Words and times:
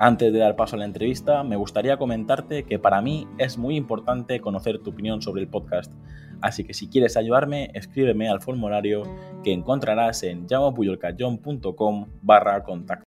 Antes 0.00 0.32
de 0.32 0.38
dar 0.38 0.54
paso 0.54 0.76
a 0.76 0.78
la 0.78 0.84
entrevista, 0.84 1.42
me 1.42 1.56
gustaría 1.56 1.96
comentarte 1.96 2.62
que 2.62 2.78
para 2.78 3.02
mí 3.02 3.26
es 3.36 3.58
muy 3.58 3.74
importante 3.74 4.40
conocer 4.40 4.78
tu 4.78 4.90
opinión 4.90 5.22
sobre 5.22 5.42
el 5.42 5.48
podcast. 5.48 5.92
Así 6.40 6.62
que 6.62 6.72
si 6.72 6.88
quieres 6.88 7.16
ayudarme, 7.16 7.72
escríbeme 7.74 8.28
al 8.28 8.40
formulario 8.40 9.02
que 9.42 9.52
encontrarás 9.52 10.22
en 10.22 10.46
llamopuyolcayón.com 10.46 12.12
barra 12.22 12.62
contacto. 12.62 13.02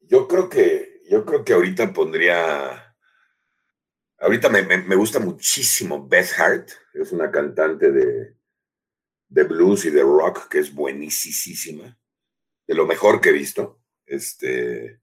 Yo 0.00 0.28
creo 0.28 0.50
que, 0.50 1.00
yo 1.10 1.24
creo 1.24 1.42
que 1.46 1.54
ahorita 1.54 1.94
pondría, 1.94 2.94
ahorita 4.18 4.50
me, 4.50 4.96
gusta 4.96 5.20
muchísimo 5.20 6.06
Beth 6.06 6.38
Hart, 6.38 6.68
es 6.92 7.10
una 7.10 7.30
cantante 7.30 7.90
de, 7.90 8.36
de 9.30 9.44
blues 9.44 9.86
y 9.86 9.90
de 9.90 10.02
rock 10.02 10.48
que 10.48 10.58
es 10.58 10.74
buenísima, 10.74 11.98
de 12.66 12.74
lo 12.74 12.86
mejor 12.86 13.22
que 13.22 13.30
he 13.30 13.32
visto. 13.32 13.80
Este, 14.04 15.00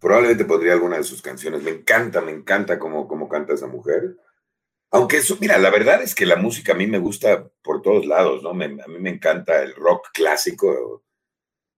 Probablemente 0.00 0.44
pondría 0.44 0.74
alguna 0.74 0.98
de 0.98 1.04
sus 1.04 1.22
canciones. 1.22 1.62
Me 1.62 1.70
encanta, 1.70 2.20
me 2.20 2.32
encanta 2.32 2.78
cómo, 2.78 3.08
cómo 3.08 3.28
canta 3.28 3.54
esa 3.54 3.66
mujer. 3.66 4.16
Aunque 4.90 5.18
eso, 5.18 5.36
mira, 5.40 5.58
la 5.58 5.70
verdad 5.70 6.02
es 6.02 6.14
que 6.14 6.26
la 6.26 6.36
música 6.36 6.72
a 6.72 6.76
mí 6.76 6.86
me 6.86 6.98
gusta 6.98 7.48
por 7.62 7.82
todos 7.82 8.06
lados, 8.06 8.42
¿no? 8.42 8.50
a 8.50 8.54
mí 8.54 8.98
me 9.00 9.10
encanta 9.10 9.62
el 9.62 9.74
rock 9.74 10.08
clásico, 10.12 11.02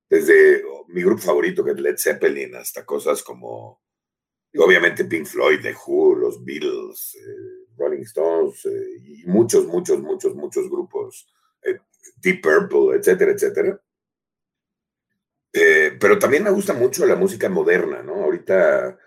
desde 0.08 0.62
mi 0.89 1.03
grupo 1.03 1.22
favorito 1.22 1.64
que 1.64 1.72
es 1.72 1.80
Led 1.80 1.97
Zeppelin 1.98 2.56
hasta 2.56 2.84
cosas 2.84 3.22
como, 3.22 3.83
obviamente 4.56 5.05
Pink 5.05 5.27
Floyd, 5.27 5.61
The 5.61 5.75
Who, 5.75 6.17
los 6.17 6.45
Beatles, 6.45 7.17
eh, 7.17 7.67
Rolling 7.77 8.02
Stones 8.02 8.64
eh, 8.67 9.00
y 9.05 9.27
muchos, 9.27 9.67
muchos, 9.67 10.00
muchos, 10.00 10.34
muchos 10.34 10.69
grupos, 10.70 11.27
eh, 11.62 11.78
Deep 12.17 12.42
Purple, 12.42 12.97
etcétera, 12.97 13.33
etcétera. 13.33 13.80
Eh, 15.53 15.97
pero 15.99 16.19
también 16.19 16.45
me 16.45 16.51
gusta 16.51 16.73
mucho 16.73 17.07
la 17.07 17.17
música 17.17 17.49
moderna, 17.49 18.03
¿no? 18.03 18.25
Ahorita 18.25 18.99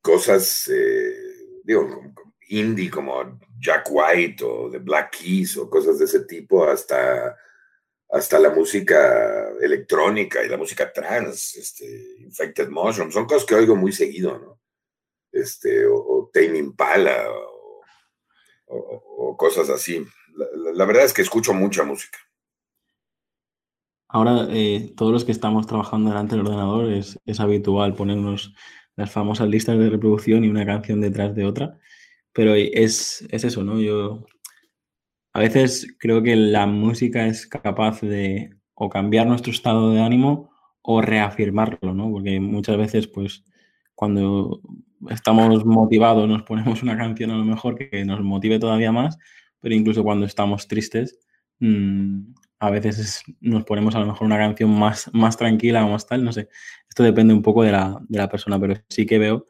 cosas, 0.00 0.68
eh, 0.68 1.16
digo, 1.62 2.14
indie 2.48 2.90
como 2.90 3.40
Jack 3.58 3.88
White 3.90 4.44
o 4.44 4.70
The 4.70 4.78
Black 4.78 5.16
Keys 5.18 5.56
o 5.56 5.70
cosas 5.70 5.98
de 5.98 6.04
ese 6.04 6.20
tipo, 6.24 6.64
hasta, 6.64 7.36
hasta 8.10 8.38
la 8.38 8.50
música 8.50 9.50
electrónica 9.60 10.44
y 10.44 10.48
la 10.48 10.58
música 10.58 10.92
trans, 10.92 11.56
este, 11.56 12.16
Infected 12.18 12.68
Mushroom, 12.68 13.10
son 13.10 13.26
cosas 13.26 13.46
que 13.46 13.54
oigo 13.54 13.76
muy 13.76 13.92
seguido, 13.92 14.38
¿no? 14.38 14.60
Este, 15.32 15.86
o, 15.86 15.96
o 15.96 16.30
Tame 16.32 16.58
Impala 16.58 17.26
o, 18.66 19.36
cosas 19.36 19.68
así. 19.68 20.04
la 20.74 20.84
verdad 20.84 21.04
es 21.04 21.12
que 21.12 21.22
escucho 21.22 21.52
mucha 21.52 21.82
música. 21.82 22.18
Ahora, 24.08 24.46
eh, 24.50 24.92
todos 24.96 25.12
los 25.12 25.24
que 25.24 25.32
estamos 25.32 25.66
trabajando 25.66 26.10
delante 26.10 26.36
del 26.36 26.46
ordenador 26.46 26.92
es, 26.92 27.18
habitual 27.40 27.94
ponernos 27.94 28.54
las 28.96 29.10
famosas 29.10 29.48
listas 29.48 29.78
de 29.78 29.90
reproducción 29.90 30.44
y 30.44 30.48
una 30.48 30.66
canción 30.66 31.00
detrás 31.00 31.34
de 31.34 31.44
otra, 31.44 31.78
pero 32.32 32.54
es, 32.54 33.26
eso, 33.30 33.64
¿no? 33.64 33.80
Yo 33.80 34.26
a 35.32 35.40
veces 35.40 35.96
creo 35.98 36.22
que 36.22 36.36
la 36.36 36.66
música 36.66 37.26
es 37.26 37.46
capaz 37.46 38.00
de 38.02 38.50
o 38.74 38.88
cambiar 38.88 39.26
nuestro 39.26 39.52
estado 39.52 39.92
de 39.92 40.00
ánimo 40.00 40.50
o 40.82 41.00
reafirmarlo, 41.00 41.94
¿no? 41.94 42.10
Porque 42.10 42.38
muchas 42.40 42.76
veces, 42.76 43.08
pues, 43.08 43.44
cuando 43.94 44.60
estamos 45.10 45.64
motivados 45.64 46.28
nos 46.28 46.42
ponemos 46.42 46.82
una 46.82 46.96
canción 46.96 47.30
a 47.30 47.36
lo 47.36 47.44
mejor 47.44 47.76
que 47.76 48.04
nos 48.04 48.20
motive 48.22 48.58
todavía 48.58 48.92
más, 48.92 49.18
pero 49.60 49.74
incluso 49.74 50.02
cuando 50.04 50.26
estamos 50.26 50.68
tristes, 50.68 51.18
mmm, 51.60 52.34
a 52.66 52.70
veces 52.70 53.22
nos 53.40 53.64
ponemos 53.64 53.94
a 53.94 54.00
lo 54.00 54.06
mejor 54.06 54.26
una 54.26 54.38
canción 54.38 54.70
más, 54.70 55.10
más 55.12 55.36
tranquila 55.36 55.84
o 55.84 55.88
más 55.90 56.06
tal, 56.06 56.24
no 56.24 56.32
sé. 56.32 56.48
Esto 56.88 57.02
depende 57.02 57.34
un 57.34 57.42
poco 57.42 57.62
de 57.62 57.72
la, 57.72 57.98
de 58.08 58.18
la 58.18 58.28
persona, 58.28 58.58
pero 58.58 58.74
sí 58.88 59.06
que 59.06 59.18
veo, 59.18 59.46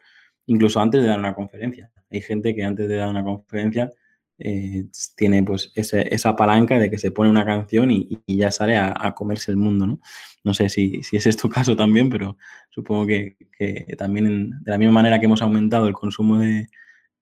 incluso 0.47 0.81
antes 0.81 1.03
de 1.03 1.09
dar 1.09 1.19
una 1.19 1.35
conferencia. 1.35 1.91
Hay 2.11 2.21
gente 2.23 2.55
que 2.55 2.65
antes 2.65 2.89
de 2.89 2.97
dar 2.97 3.09
una 3.09 3.25
conferencia 3.25 3.91
eh, 4.39 4.87
tiene 5.17 5.43
pues 5.45 5.73
esa 5.77 6.35
palanca 6.35 6.79
de 6.79 6.91
que 6.91 6.99
se 6.99 7.13
pone 7.13 7.31
una 7.31 7.45
canción 7.45 7.91
y, 7.91 8.21
ya 8.27 8.51
sale 8.51 8.77
a, 8.77 9.15
comerse 9.15 9.51
el 9.51 9.57
mundo, 9.57 9.87
¿no? 9.87 10.01
No 10.43 10.55
sé 10.55 10.69
si, 10.69 11.03
si 11.03 11.17
ese 11.17 11.31
es 11.31 11.37
tu 11.37 11.49
caso 11.51 11.77
también, 11.77 12.11
pero 12.11 12.37
supongo 12.71 13.07
que, 13.07 13.37
que 13.57 13.95
también 13.97 14.51
de 14.63 14.71
la 14.71 14.79
misma 14.79 14.95
manera 14.95 15.21
que 15.21 15.27
hemos 15.27 15.43
aumentado 15.43 15.87
el 15.87 15.95
consumo 15.95 16.39
de, 16.39 16.69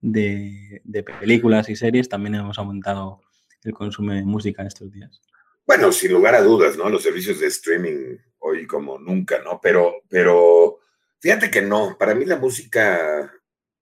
de, 0.00 0.80
de 0.84 1.02
películas 1.02 1.68
y 1.68 1.76
series, 1.76 2.08
también 2.08 2.34
hemos 2.36 2.58
aumentado 2.58 3.20
el 3.62 3.72
consumo 3.72 4.12
de 4.12 4.24
música 4.24 4.62
estos 4.64 4.90
días. 4.90 5.20
Bueno, 5.66 5.92
sin 5.92 6.12
lugar 6.12 6.34
a 6.34 6.42
dudas, 6.42 6.76
¿no? 6.76 6.88
Los 6.88 7.02
servicios 7.02 7.38
de 7.40 7.46
streaming 7.46 8.16
hoy 8.38 8.66
como 8.66 8.98
nunca, 8.98 9.40
¿no? 9.42 9.60
Pero, 9.60 10.02
pero 10.08 10.80
fíjate 11.20 11.50
que 11.50 11.62
no, 11.62 11.96
para 11.98 12.14
mí 12.14 12.24
la 12.24 12.36
música, 12.36 13.32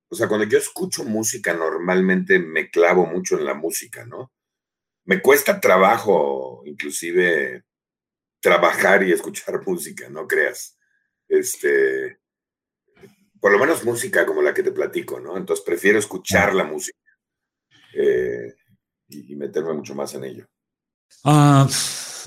o 0.08 0.14
sea, 0.14 0.28
cuando 0.28 0.46
yo 0.46 0.58
escucho 0.58 1.04
música 1.04 1.54
normalmente 1.54 2.38
me 2.38 2.70
clavo 2.70 3.06
mucho 3.06 3.38
en 3.38 3.46
la 3.46 3.54
música, 3.54 4.04
¿no? 4.04 4.30
Me 5.04 5.22
cuesta 5.22 5.60
trabajo, 5.60 6.62
inclusive, 6.66 7.64
trabajar 8.40 9.02
y 9.02 9.12
escuchar 9.12 9.62
música, 9.66 10.08
no 10.10 10.26
creas. 10.26 10.78
Este, 11.28 12.20
por 13.40 13.52
lo 13.52 13.58
menos 13.58 13.84
música 13.84 14.26
como 14.26 14.42
la 14.42 14.52
que 14.52 14.62
te 14.62 14.72
platico, 14.72 15.18
¿no? 15.18 15.36
Entonces 15.36 15.64
prefiero 15.64 15.98
escuchar 15.98 16.54
la 16.54 16.64
música 16.64 16.98
eh, 17.94 18.54
y 19.08 19.34
meterme 19.36 19.72
mucho 19.72 19.94
más 19.94 20.14
en 20.14 20.24
ello. 20.24 20.46
Ah, 21.24 21.68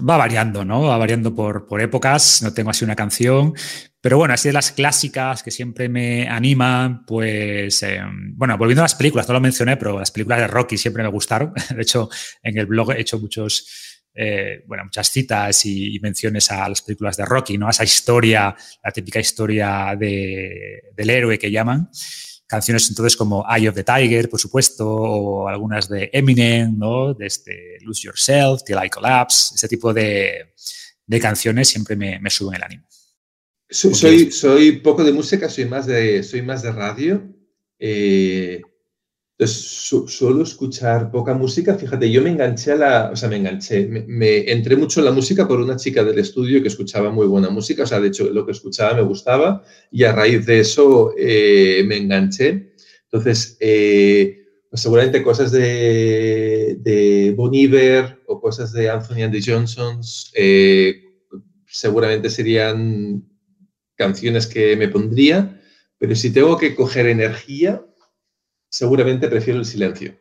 va 0.08 0.18
variando, 0.18 0.66
¿no? 0.66 0.84
Va 0.84 0.98
variando 0.98 1.34
por, 1.34 1.66
por, 1.66 1.82
épocas, 1.82 2.42
no 2.44 2.54
tengo 2.54 2.70
así 2.70 2.86
una 2.86 2.96
canción, 2.96 3.54
pero 4.02 4.18
bueno, 4.18 4.34
así 4.34 4.50
de 4.50 4.54
las 4.54 4.72
clásicas 4.72 5.44
que 5.44 5.52
siempre 5.52 5.88
me 5.90 6.28
animan, 6.28 7.06
pues, 7.06 7.82
em, 7.84 8.36
bueno, 8.36 8.58
volviendo 8.58 8.82
a 8.82 8.86
las 8.86 8.96
películas, 8.96 9.28
no 9.28 9.34
lo 9.34 9.42
mencioné, 9.42 9.78
pero 9.78 10.00
las 10.00 10.12
películas 10.12 10.40
de 10.40 10.48
Rocky 10.48 10.78
siempre 10.78 11.04
me 11.04 11.10
gustaron. 11.10 11.54
De 11.76 11.82
hecho, 11.82 12.10
en 12.42 12.58
el 12.58 12.66
blog 12.66 12.92
he 12.92 13.02
hecho 13.02 13.20
muchos, 13.20 14.02
eh, 14.14 14.64
bueno, 14.68 14.84
muchas 14.86 15.10
citas 15.10 15.66
y, 15.66 16.00
menciones 16.02 16.52
a 16.52 16.68
las 16.68 16.82
películas 16.82 17.18
de 17.18 17.26
Rocky, 17.26 17.58
¿no? 17.58 17.68
A 17.68 17.72
esa 17.72 17.84
historia, 17.84 18.56
la 18.84 18.92
típica 18.92 19.20
historia 19.20 19.96
de, 19.98 20.92
del 20.96 21.10
héroe 21.10 21.40
que 21.40 21.50
llaman 21.50 21.90
canciones 22.48 22.90
entonces 22.90 23.16
como 23.16 23.46
Eye 23.50 23.70
of 23.70 23.76
the 23.76 23.84
Tiger, 23.84 24.30
por 24.30 24.40
supuesto, 24.40 24.88
o 24.88 25.48
algunas 25.48 25.90
de 25.90 26.10
Eminem, 26.14 26.78
¿no? 26.78 27.14
De 27.14 27.26
este 27.26 27.78
Lose 27.82 28.06
Yourself, 28.06 28.64
Till 28.64 28.78
I 28.84 28.90
Collapse, 28.90 29.56
ese 29.56 29.68
tipo 29.68 29.94
de, 29.94 30.54
de 31.06 31.20
canciones 31.20 31.70
siempre 31.70 31.96
me, 31.96 32.20
me, 32.20 32.30
suben 32.30 32.56
el 32.56 32.64
ánimo. 32.64 32.88
Soy, 33.70 34.32
soy, 34.32 34.74
poco 34.74 35.04
de 35.04 35.14
música, 35.14 35.50
soy 35.50 35.66
más 35.66 35.86
de, 35.88 36.22
soy 36.24 36.42
más 36.42 36.62
de 36.62 36.72
radio. 36.72 37.28
Eh, 37.80 38.62
entonces, 39.38 39.90
suelo 40.08 40.44
escuchar 40.44 41.10
poca 41.10 41.34
música. 41.34 41.76
Fíjate, 41.76 42.12
yo 42.12 42.22
me 42.22 42.30
enganché 42.30 42.74
a 42.74 42.76
la, 42.76 43.10
o 43.12 43.16
sea, 43.16 43.30
me 43.30 43.38
enganché, 43.38 43.88
me, 43.88 44.52
entré 44.52 44.76
mucho 44.76 45.00
en 45.00 45.06
la 45.06 45.12
música 45.12 45.48
por 45.48 45.60
una 45.60 45.76
chica 45.76 46.04
del 46.04 46.20
estudio 46.20 46.62
que 46.62 46.68
escuchaba 46.68 47.10
muy 47.12 47.26
buena 47.26 47.50
música. 47.50 47.84
O 47.84 47.88
sea, 47.88 48.00
de 48.00 48.10
hecho, 48.10 48.30
lo 48.30 48.46
que 48.46 48.52
escuchaba 48.52 48.94
me 48.94 49.02
gustaba 49.02 49.64
y 49.92 50.04
a 50.04 50.12
raíz 50.12 50.46
de 50.46 50.60
eso 50.60 51.14
eh, 51.18 51.84
me 51.88 51.98
enganché. 51.98 52.74
Entonces, 53.06 53.58
eh, 53.60 54.38
pues 54.70 54.82
seguramente 54.82 55.24
cosas 55.24 55.52
de, 55.52 56.78
de 56.80 57.34
Bon 57.36 57.52
o 58.28 58.40
cosas 58.40 58.72
de 58.72 58.90
Anthony 58.90 59.24
Andy 59.24 59.42
Johnson 59.44 60.00
eh, 60.36 61.04
seguramente 61.66 62.30
serían 62.30 63.28
canciones 63.96 64.46
que 64.46 64.78
me 64.78 64.90
pondría. 64.90 65.60
Pero 65.98 66.16
si 66.16 66.32
tengo 66.32 66.58
que 66.58 66.76
coger 66.76 67.08
energía, 67.08 67.84
seguramente 68.74 69.28
prefiero 69.28 69.60
el 69.60 69.66
silencio. 69.66 70.16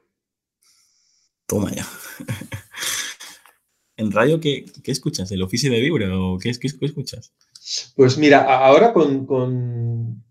Toma 1.47 1.73
ya. 1.73 1.87
¿En 3.97 4.13
radio 4.13 4.41
qué, 4.41 4.67
escuchas? 4.85 5.33
¿El 5.33 5.41
oficio 5.41 5.73
de 5.73 5.81
Vibra 5.81 6.15
o 6.19 6.39
qué, 6.39 6.53
qué 6.61 6.67
escuchas? 6.83 7.33
Pues 7.97 8.19
mira, 8.19 8.43
ahora 8.43 8.93
con, 8.93 9.25
con, 9.25 10.23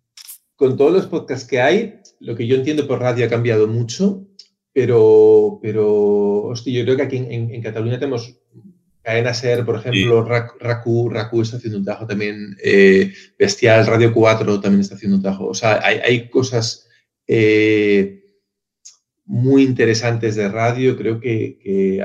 todos 0.56 0.94
los 0.94 1.07
podcasts 1.07 1.47
que 1.47 1.62
hay, 1.62 2.00
lo 2.19 2.35
que 2.35 2.45
yo 2.45 2.57
entiendo 2.57 2.88
por 2.88 3.00
radio 3.00 3.25
ha 3.25 3.29
cambiado 3.29 3.68
mucho, 3.68 4.27
pero, 4.71 5.57
pero 5.59 6.44
hostia, 6.44 6.77
yo 6.77 6.83
creo 6.85 6.97
que 6.97 7.03
aquí 7.03 7.17
en, 7.17 7.62
Cataluña 7.63 7.97
tenemos 7.97 8.38
Cadena 9.01 9.33
Ser, 9.33 9.65
por 9.65 9.77
ejemplo, 9.77 10.24
Raku, 10.24 11.09
Raku 11.09 11.41
está 11.41 11.57
haciendo 11.57 11.79
un 11.79 11.85
trabajo 11.85 12.06
también, 12.06 12.56
eh, 12.63 13.12
Bestial, 13.39 13.88
Radio 13.88 14.13
4 14.13 14.62
también 14.62 14.81
está 14.81 14.94
haciendo 14.94 15.17
un 15.17 15.24
trabajo. 15.24 15.47
O 15.47 15.56
sea, 15.56 15.79
hay, 15.83 15.97
hay 15.97 16.29
cosas 16.29 16.88
eh, 17.27 18.23
muy 19.25 19.63
interesantes 19.63 20.35
de 20.35 20.50
radio. 20.50 20.97
Creo 20.97 21.19
que, 21.19 22.01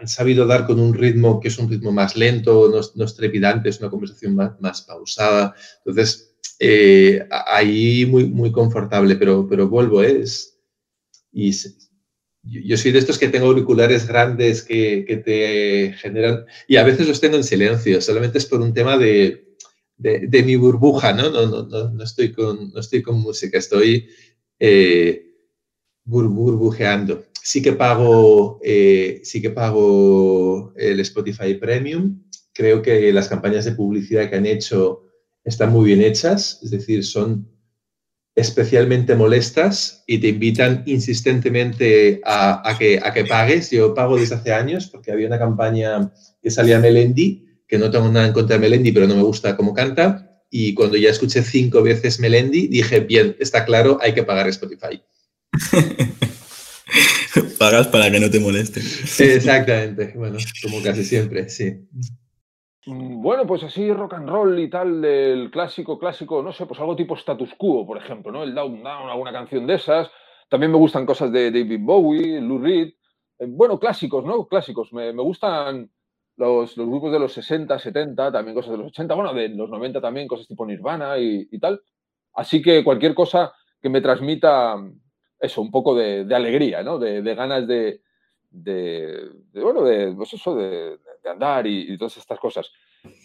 han 0.00 0.08
sabido 0.08 0.46
dar 0.46 0.66
con 0.66 0.80
un 0.80 0.94
ritmo 0.94 1.40
que 1.40 1.48
es 1.48 1.58
un 1.58 1.70
ritmo 1.70 1.92
más 1.92 2.16
lento, 2.16 2.70
no, 2.94 3.04
es 3.04 3.16
trepidante, 3.16 3.68
es 3.68 3.80
una 3.80 3.90
conversación 3.90 4.34
más, 4.34 4.82
pausada. 4.82 5.54
Entonces, 5.84 6.36
eh, 6.58 7.26
ahí 7.30 8.06
muy, 8.06 8.26
muy 8.28 8.52
confortable, 8.52 9.16
pero, 9.16 9.46
pero 9.48 9.68
vuelvo, 9.68 10.02
¿eh? 10.02 10.20
es, 10.22 10.54
y 11.32 11.52
yo 12.44 12.76
soy 12.76 12.92
de 12.92 12.98
estos 12.98 13.18
que 13.18 13.28
tengo 13.28 13.46
auriculares 13.46 14.06
grandes 14.06 14.62
que, 14.62 15.04
que, 15.06 15.16
te 15.16 15.94
generan, 15.98 16.44
y 16.68 16.76
a 16.76 16.84
veces 16.84 17.08
los 17.08 17.20
tengo 17.20 17.36
en 17.36 17.44
silencio, 17.44 18.00
solamente 18.00 18.38
es 18.38 18.46
por 18.46 18.60
un 18.60 18.74
tema 18.74 18.98
de, 18.98 19.56
de, 19.96 20.42
mi 20.42 20.56
burbuja, 20.56 21.12
¿no? 21.12 21.30
No, 21.30 21.46
no, 21.46 21.62
no, 21.66 21.90
no, 21.90 22.04
estoy 22.04 22.32
con, 22.32 22.70
no 22.72 22.80
estoy 22.80 23.02
con 23.02 23.20
música, 23.20 23.58
estoy 23.58 24.08
eh, 24.58 25.24
burbujeando. 26.04 27.24
Sí 27.42 27.62
que 27.62 27.72
pago, 27.72 28.60
eh, 28.62 29.20
sí 29.24 29.42
que 29.42 29.50
pago 29.50 30.72
el 30.76 31.00
Spotify 31.00 31.54
Premium. 31.54 32.22
Creo 32.52 32.82
que 32.82 33.12
las 33.12 33.28
campañas 33.28 33.64
de 33.64 33.72
publicidad 33.72 34.30
que 34.30 34.36
han 34.36 34.46
hecho 34.46 35.02
están 35.44 35.72
muy 35.72 35.86
bien 35.86 36.00
hechas, 36.00 36.60
es 36.62 36.70
decir, 36.70 37.04
son 37.04 37.50
especialmente 38.34 39.14
molestas 39.14 40.02
y 40.06 40.18
te 40.18 40.28
invitan 40.28 40.82
insistentemente 40.86 42.20
a, 42.24 42.74
que, 42.78 42.98
a 43.02 43.12
que 43.12 43.24
pagues. 43.24 43.70
Yo 43.70 43.94
pago 43.94 44.16
desde 44.16 44.34
hace 44.34 44.52
años 44.52 44.88
porque 44.88 45.12
había 45.12 45.28
una 45.28 45.38
campaña 45.38 46.12
que 46.42 46.50
salía 46.50 46.80
Melendi, 46.80 47.46
que 47.68 47.78
no 47.78 47.90
tengo 47.90 48.08
nada 48.08 48.26
en 48.26 48.32
contra 48.32 48.56
de 48.56 48.60
Melendi, 48.60 48.92
pero 48.92 49.06
no 49.06 49.14
me 49.14 49.22
gusta 49.22 49.56
cómo 49.56 49.72
canta. 49.72 50.33
Y 50.56 50.72
cuando 50.72 50.96
ya 50.96 51.10
escuché 51.10 51.42
cinco 51.42 51.82
veces 51.82 52.20
Melendi, 52.20 52.68
dije, 52.68 53.00
bien, 53.00 53.34
está 53.40 53.64
claro, 53.64 53.98
hay 54.00 54.14
que 54.14 54.22
pagar 54.22 54.46
Spotify. 54.46 55.02
Pagas 57.58 57.88
para 57.88 58.08
que 58.08 58.20
no 58.20 58.30
te 58.30 58.38
moleste. 58.38 58.78
Exactamente, 58.78 60.12
bueno, 60.14 60.38
como 60.62 60.80
casi 60.80 61.02
siempre, 61.02 61.48
sí. 61.48 61.84
Bueno, 62.86 63.44
pues 63.48 63.64
así 63.64 63.92
rock 63.92 64.14
and 64.14 64.28
roll 64.28 64.56
y 64.60 64.70
tal 64.70 65.02
del 65.02 65.50
clásico, 65.50 65.98
clásico, 65.98 66.40
no 66.40 66.52
sé, 66.52 66.66
pues 66.66 66.78
algo 66.78 66.94
tipo 66.94 67.16
status 67.16 67.50
quo, 67.58 67.84
por 67.84 67.98
ejemplo, 67.98 68.30
¿no? 68.30 68.44
El 68.44 68.54
Down 68.54 68.80
Down, 68.80 69.10
alguna 69.10 69.32
canción 69.32 69.66
de 69.66 69.74
esas. 69.74 70.08
También 70.48 70.70
me 70.70 70.78
gustan 70.78 71.04
cosas 71.04 71.32
de 71.32 71.50
David 71.50 71.80
Bowie, 71.80 72.40
Lou 72.40 72.60
Reed. 72.60 72.92
Eh, 73.40 73.46
bueno, 73.48 73.80
clásicos, 73.80 74.24
¿no? 74.24 74.46
Clásicos. 74.46 74.92
Me, 74.92 75.10
gustan 75.14 75.90
los, 76.36 76.74
grupos 76.76 77.12
de 77.12 77.18
los 77.18 77.32
60, 77.32 77.78
70, 77.78 78.32
también 78.32 78.54
cosas 78.54 78.72
de 78.72 78.78
los 78.78 78.88
80, 78.88 79.14
bueno, 79.14 79.34
de 79.34 79.48
los 79.50 79.70
90 79.70 80.00
también, 80.00 80.26
cosas 80.26 80.48
tipo 80.48 80.66
Nirvana 80.66 81.18
y, 81.18 81.58
tal. 81.58 81.80
Así 82.34 82.60
que 82.60 82.82
cualquier 82.82 83.14
cosa 83.14 83.52
que 83.80 83.88
me 83.88 84.00
transmita 84.00 84.76
eso, 85.38 85.60
un 85.60 85.70
poco 85.70 85.94
de, 85.94 86.26
alegría, 86.34 86.82
¿no? 86.82 86.98
De, 86.98 87.22
ganas 87.34 87.66
de, 87.66 88.00
de, 88.50 89.30
bueno, 89.54 89.82
de, 89.82 90.12
pues 90.12 90.32
eso, 90.32 90.54
de, 90.56 90.98
andar 91.30 91.66
y, 91.66 91.96
todas 91.96 92.16
estas 92.16 92.38
cosas. 92.38 92.70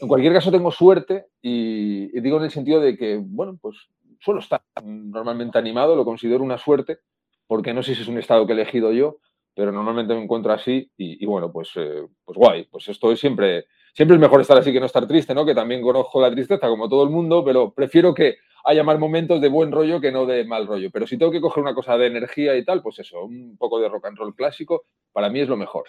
En 0.01 0.07
cualquier 0.07 0.33
caso, 0.33 0.51
tengo 0.51 0.71
suerte 0.71 1.27
y, 1.41 2.19
digo 2.19 2.37
en 2.37 2.43
el 2.43 2.51
sentido 2.51 2.79
de 2.79 2.97
que, 2.97 3.19
bueno, 3.21 3.57
pues 3.59 3.77
suelo 4.19 4.41
estar 4.41 4.61
normalmente 4.83 5.57
animado, 5.57 5.95
lo 5.95 6.05
considero 6.05 6.43
una 6.43 6.57
suerte, 6.57 6.99
porque 7.47 7.73
no 7.73 7.81
sé 7.81 7.95
si 7.95 8.01
es 8.01 8.07
un 8.07 8.17
estado 8.17 8.45
que 8.45 8.53
he 8.53 8.55
elegido 8.55 8.91
yo, 8.91 9.17
pero 9.55 9.71
normalmente 9.71 10.13
me 10.13 10.23
encuentro 10.23 10.53
así 10.53 10.89
y, 10.97 11.25
bueno, 11.25 11.51
pues, 11.51 11.71
eh, 11.75 12.07
pues 12.23 12.37
guay, 12.37 12.65
pues 12.65 12.87
esto 12.87 13.11
es 13.11 13.19
siempre, 13.19 13.65
siempre 13.93 14.15
es 14.15 14.21
mejor 14.21 14.41
estar 14.41 14.57
así 14.57 14.71
que 14.71 14.79
no 14.79 14.85
estar 14.85 15.07
triste, 15.07 15.33
¿no? 15.33 15.45
Que 15.45 15.55
también 15.55 15.81
conozco 15.81 16.21
la 16.21 16.31
tristeza 16.31 16.67
como 16.67 16.87
todo 16.87 17.03
el 17.03 17.09
mundo, 17.09 17.43
pero 17.43 17.73
prefiero 17.73 18.13
que 18.13 18.37
haya 18.65 18.83
más 18.83 18.99
momentos 18.99 19.41
de 19.41 19.49
buen 19.49 19.71
rollo 19.71 20.01
que 20.01 20.11
no 20.11 20.25
de 20.25 20.45
mal 20.45 20.67
rollo. 20.67 20.89
Pero 20.91 21.07
si 21.07 21.17
tengo 21.17 21.31
que 21.31 21.41
coger 21.41 21.63
una 21.63 21.73
cosa 21.73 21.97
de 21.97 22.07
energía 22.07 22.55
y 22.55 22.63
tal, 22.63 22.81
pues 22.81 22.99
eso, 22.99 23.23
un 23.23 23.57
poco 23.57 23.79
de 23.79 23.89
rock 23.89 24.05
and 24.05 24.17
roll 24.17 24.35
clásico, 24.35 24.83
para 25.11 25.29
mí 25.29 25.39
es 25.39 25.49
lo 25.49 25.57
mejor. 25.57 25.85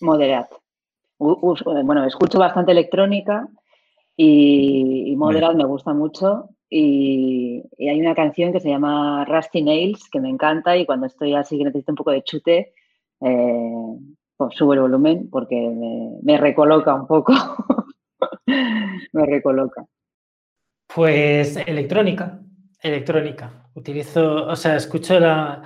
Moderat. 0.00 0.50
Bueno, 1.18 2.04
escucho 2.06 2.38
bastante 2.38 2.72
electrónica 2.72 3.46
y, 4.16 5.14
Moderat 5.16 5.54
me 5.54 5.66
gusta 5.66 5.92
mucho. 5.92 6.48
Y, 6.70 7.64
hay 7.78 8.00
una 8.00 8.14
canción 8.14 8.52
que 8.52 8.60
se 8.60 8.68
llama 8.68 9.24
Rusty 9.24 9.62
Nails 9.62 10.08
que 10.08 10.20
me 10.20 10.28
encanta 10.28 10.76
y 10.76 10.86
cuando 10.86 11.06
estoy 11.06 11.34
así 11.34 11.58
que 11.58 11.64
necesito 11.64 11.92
un 11.92 11.96
poco 11.96 12.12
de 12.12 12.22
chute, 12.22 12.72
eh, 13.20 13.96
pues 14.36 14.54
subo 14.54 14.74
el 14.74 14.80
volumen 14.80 15.28
porque 15.28 15.56
me, 15.56 16.18
me 16.22 16.38
recoloca 16.38 16.94
un 16.94 17.08
poco. 17.08 17.34
me 18.46 19.26
recoloca. 19.26 19.84
Pues 20.94 21.56
electrónica, 21.66 22.40
electrónica. 22.82 23.68
Utilizo, 23.74 24.46
o 24.46 24.56
sea, 24.56 24.76
escucho 24.76 25.18
la... 25.20 25.62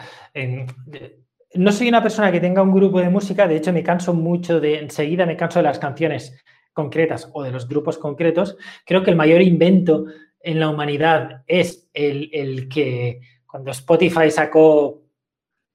no 1.55 1.73
soy 1.73 1.89
una 1.89 2.03
persona 2.03 2.31
que 2.31 2.41
tenga 2.41 2.63
un 2.63 2.75
grupo 2.75 3.01
de 3.01 3.09
música, 3.09 3.49
de 3.49 3.57
hecho 3.57 3.73
me 3.73 3.83
canso 3.83 4.13
mucho 4.13 4.61
de, 4.61 4.79
enseguida 4.79 5.25
me 5.25 5.37
canso 5.37 5.59
de 5.59 5.65
las 5.65 5.79
canciones 5.79 6.45
concretas 6.75 7.31
o 7.33 7.43
de 7.43 7.53
los 7.53 7.67
grupos 7.69 7.97
concretos. 7.97 8.57
Creo 8.85 9.03
que 9.03 9.11
el 9.11 9.17
mayor 9.17 9.41
invento 9.41 10.05
en 10.45 10.61
la 10.61 10.69
humanidad 10.69 11.43
es 11.47 11.89
el, 11.93 12.69
que 12.69 13.21
cuando 13.47 13.71
Spotify 13.71 14.31
sacó 14.31 15.03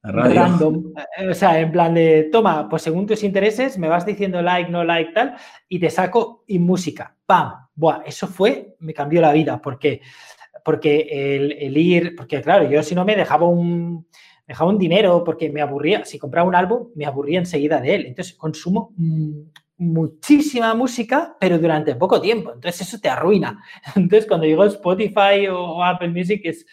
random, 0.01 0.93
o 1.29 1.33
sea, 1.33 1.59
en 1.59 1.71
plan 1.71 1.93
de, 1.93 2.29
toma, 2.31 2.69
pues 2.69 2.83
según 2.83 3.05
tus 3.05 3.23
intereses, 3.23 3.77
me 3.77 3.89
vas 3.89 4.05
diciendo 4.05 4.41
like, 4.41 4.69
no 4.69 4.83
like, 4.83 5.11
tal, 5.11 5.35
y 5.67 5.79
te 5.79 5.89
saco 5.89 6.43
y 6.47 6.59
música, 6.59 7.15
¡pam! 7.25 7.67
Buah, 7.75 8.03
eso 8.05 8.27
fue, 8.27 8.75
me 8.79 8.93
cambió 8.93 9.21
la 9.21 9.33
vida, 9.33 9.59
porque, 9.61 10.01
porque 10.63 11.35
el, 11.35 11.77
ir, 11.77 12.15
porque 12.15 12.41
claro, 12.41 12.69
yo 12.69 12.83
si 12.83 12.95
no 12.95 13.05
me 13.05 13.15
dejaba 13.15 13.47
un, 13.47 14.07
dejaba 14.47 14.69
un 14.69 14.77
dinero 14.77 15.23
porque 15.23 15.49
me 15.49 15.61
aburría, 15.61 16.05
si 16.05 16.17
compraba 16.17 16.47
un 16.47 16.55
álbum, 16.55 16.89
me 16.95 17.05
aburría 17.05 17.39
enseguida 17.39 17.79
de 17.79 17.95
él. 17.95 18.05
Entonces 18.07 18.35
consumo 18.35 18.93
muchísima 19.79 20.75
música, 20.75 21.35
pero 21.39 21.57
durante 21.57 21.95
poco 21.95 22.21
tiempo. 22.21 22.53
Entonces 22.53 22.87
eso 22.87 22.99
te 22.99 23.09
arruina. 23.09 23.63
Entonces 23.95 24.27
cuando 24.27 24.45
digo 24.45 24.63
Spotify 24.65 25.47
o, 25.49 25.83
Apple 25.83 26.09
Music 26.09 26.41
es 26.43 26.65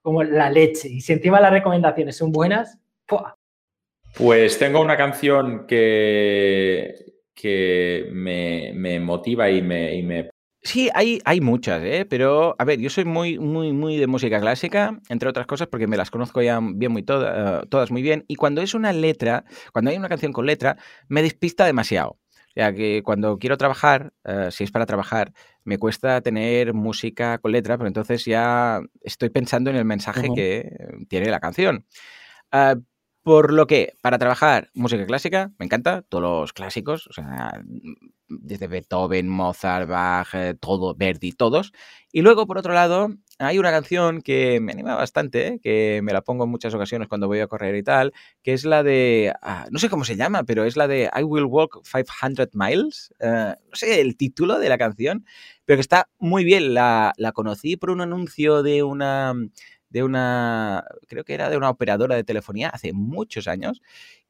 como 0.00 0.22
la 0.22 0.50
leche. 0.50 0.88
Y 0.88 1.00
si 1.00 1.14
encima 1.14 1.40
las 1.40 1.50
recomendaciones 1.50 2.16
son 2.16 2.30
buenas, 2.30 2.78
Pues 4.16 4.58
tengo 4.58 4.80
una 4.80 4.96
canción 4.96 5.66
que, 5.66 6.94
que 7.34 8.08
me, 8.12 8.72
me 8.74 9.00
motiva 9.00 9.50
y 9.50 9.62
me, 9.62 9.94
y 9.94 10.02
me 10.02 10.30
Sí, 10.64 10.90
hay, 10.94 11.18
hay 11.24 11.40
muchas, 11.40 11.82
¿eh? 11.82 12.06
pero 12.08 12.54
a 12.56 12.64
ver, 12.64 12.78
yo 12.78 12.88
soy 12.88 13.04
muy, 13.04 13.36
muy, 13.36 13.72
muy 13.72 13.96
de 13.96 14.06
música 14.06 14.38
clásica, 14.40 14.96
entre 15.08 15.28
otras 15.28 15.44
cosas 15.46 15.66
porque 15.66 15.88
me 15.88 15.96
las 15.96 16.08
conozco 16.08 16.40
ya 16.40 16.60
bien 16.62 16.92
muy 16.92 17.02
todas 17.02 17.90
muy 17.90 18.00
bien, 18.00 18.24
y 18.28 18.36
cuando 18.36 18.62
es 18.62 18.72
una 18.72 18.92
letra, 18.92 19.44
cuando 19.72 19.90
hay 19.90 19.96
una 19.96 20.08
canción 20.08 20.32
con 20.32 20.46
letra, 20.46 20.76
me 21.08 21.20
despista 21.20 21.66
demasiado. 21.66 22.21
O 22.52 22.54
sea, 22.54 22.74
que 22.74 23.02
cuando 23.02 23.38
quiero 23.38 23.56
trabajar, 23.56 24.12
eh, 24.24 24.48
si 24.50 24.64
es 24.64 24.70
para 24.70 24.84
trabajar, 24.84 25.32
me 25.64 25.78
cuesta 25.78 26.20
tener 26.20 26.74
música 26.74 27.38
con 27.38 27.52
letra, 27.52 27.78
pero 27.78 27.88
entonces 27.88 28.26
ya 28.26 28.82
estoy 29.00 29.30
pensando 29.30 29.70
en 29.70 29.76
el 29.76 29.86
mensaje 29.86 30.28
que 30.34 30.70
tiene 31.08 31.30
la 31.30 31.40
canción. 31.40 31.86
Ah, 32.50 32.76
por 33.22 33.52
lo 33.52 33.66
que, 33.66 33.94
para 34.02 34.18
trabajar 34.18 34.70
música 34.74 35.06
clásica, 35.06 35.52
me 35.58 35.66
encanta, 35.66 36.02
todos 36.02 36.22
los 36.22 36.52
clásicos, 36.52 37.06
o 37.06 37.12
sea, 37.12 37.62
desde 38.28 38.66
Beethoven, 38.66 39.28
Mozart, 39.28 39.88
Bach, 39.88 40.34
eh, 40.34 40.54
todo, 40.60 40.94
Verdi, 40.94 41.32
todos. 41.32 41.72
Y 42.10 42.22
luego, 42.22 42.46
por 42.46 42.58
otro 42.58 42.74
lado, 42.74 43.14
hay 43.46 43.58
una 43.58 43.70
canción 43.70 44.22
que 44.22 44.60
me 44.60 44.72
anima 44.72 44.94
bastante, 44.94 45.60
que 45.62 46.00
me 46.02 46.12
la 46.12 46.22
pongo 46.22 46.44
en 46.44 46.50
muchas 46.50 46.74
ocasiones 46.74 47.08
cuando 47.08 47.26
voy 47.26 47.40
a 47.40 47.46
correr 47.46 47.74
y 47.76 47.82
tal, 47.82 48.12
que 48.42 48.52
es 48.52 48.64
la 48.64 48.82
de, 48.82 49.32
ah, 49.42 49.66
no 49.70 49.78
sé 49.78 49.88
cómo 49.88 50.04
se 50.04 50.16
llama, 50.16 50.44
pero 50.44 50.64
es 50.64 50.76
la 50.76 50.88
de 50.88 51.10
I 51.14 51.22
Will 51.22 51.44
Walk 51.44 51.82
500 51.84 52.48
Miles, 52.54 53.14
eh, 53.20 53.54
no 53.70 53.74
sé 53.74 54.00
el 54.00 54.16
título 54.16 54.58
de 54.58 54.68
la 54.68 54.78
canción, 54.78 55.24
pero 55.64 55.76
que 55.76 55.82
está 55.82 56.08
muy 56.18 56.44
bien, 56.44 56.74
la 56.74 57.12
conocí 57.34 57.76
por 57.76 57.90
un 57.90 58.00
anuncio 58.00 58.62
de 58.62 58.82
una 58.82 59.34
de 59.92 60.02
una, 60.02 60.84
creo 61.06 61.24
que 61.24 61.34
era 61.34 61.50
de 61.50 61.56
una 61.56 61.70
operadora 61.70 62.16
de 62.16 62.24
telefonía 62.24 62.70
hace 62.70 62.92
muchos 62.92 63.46
años 63.46 63.82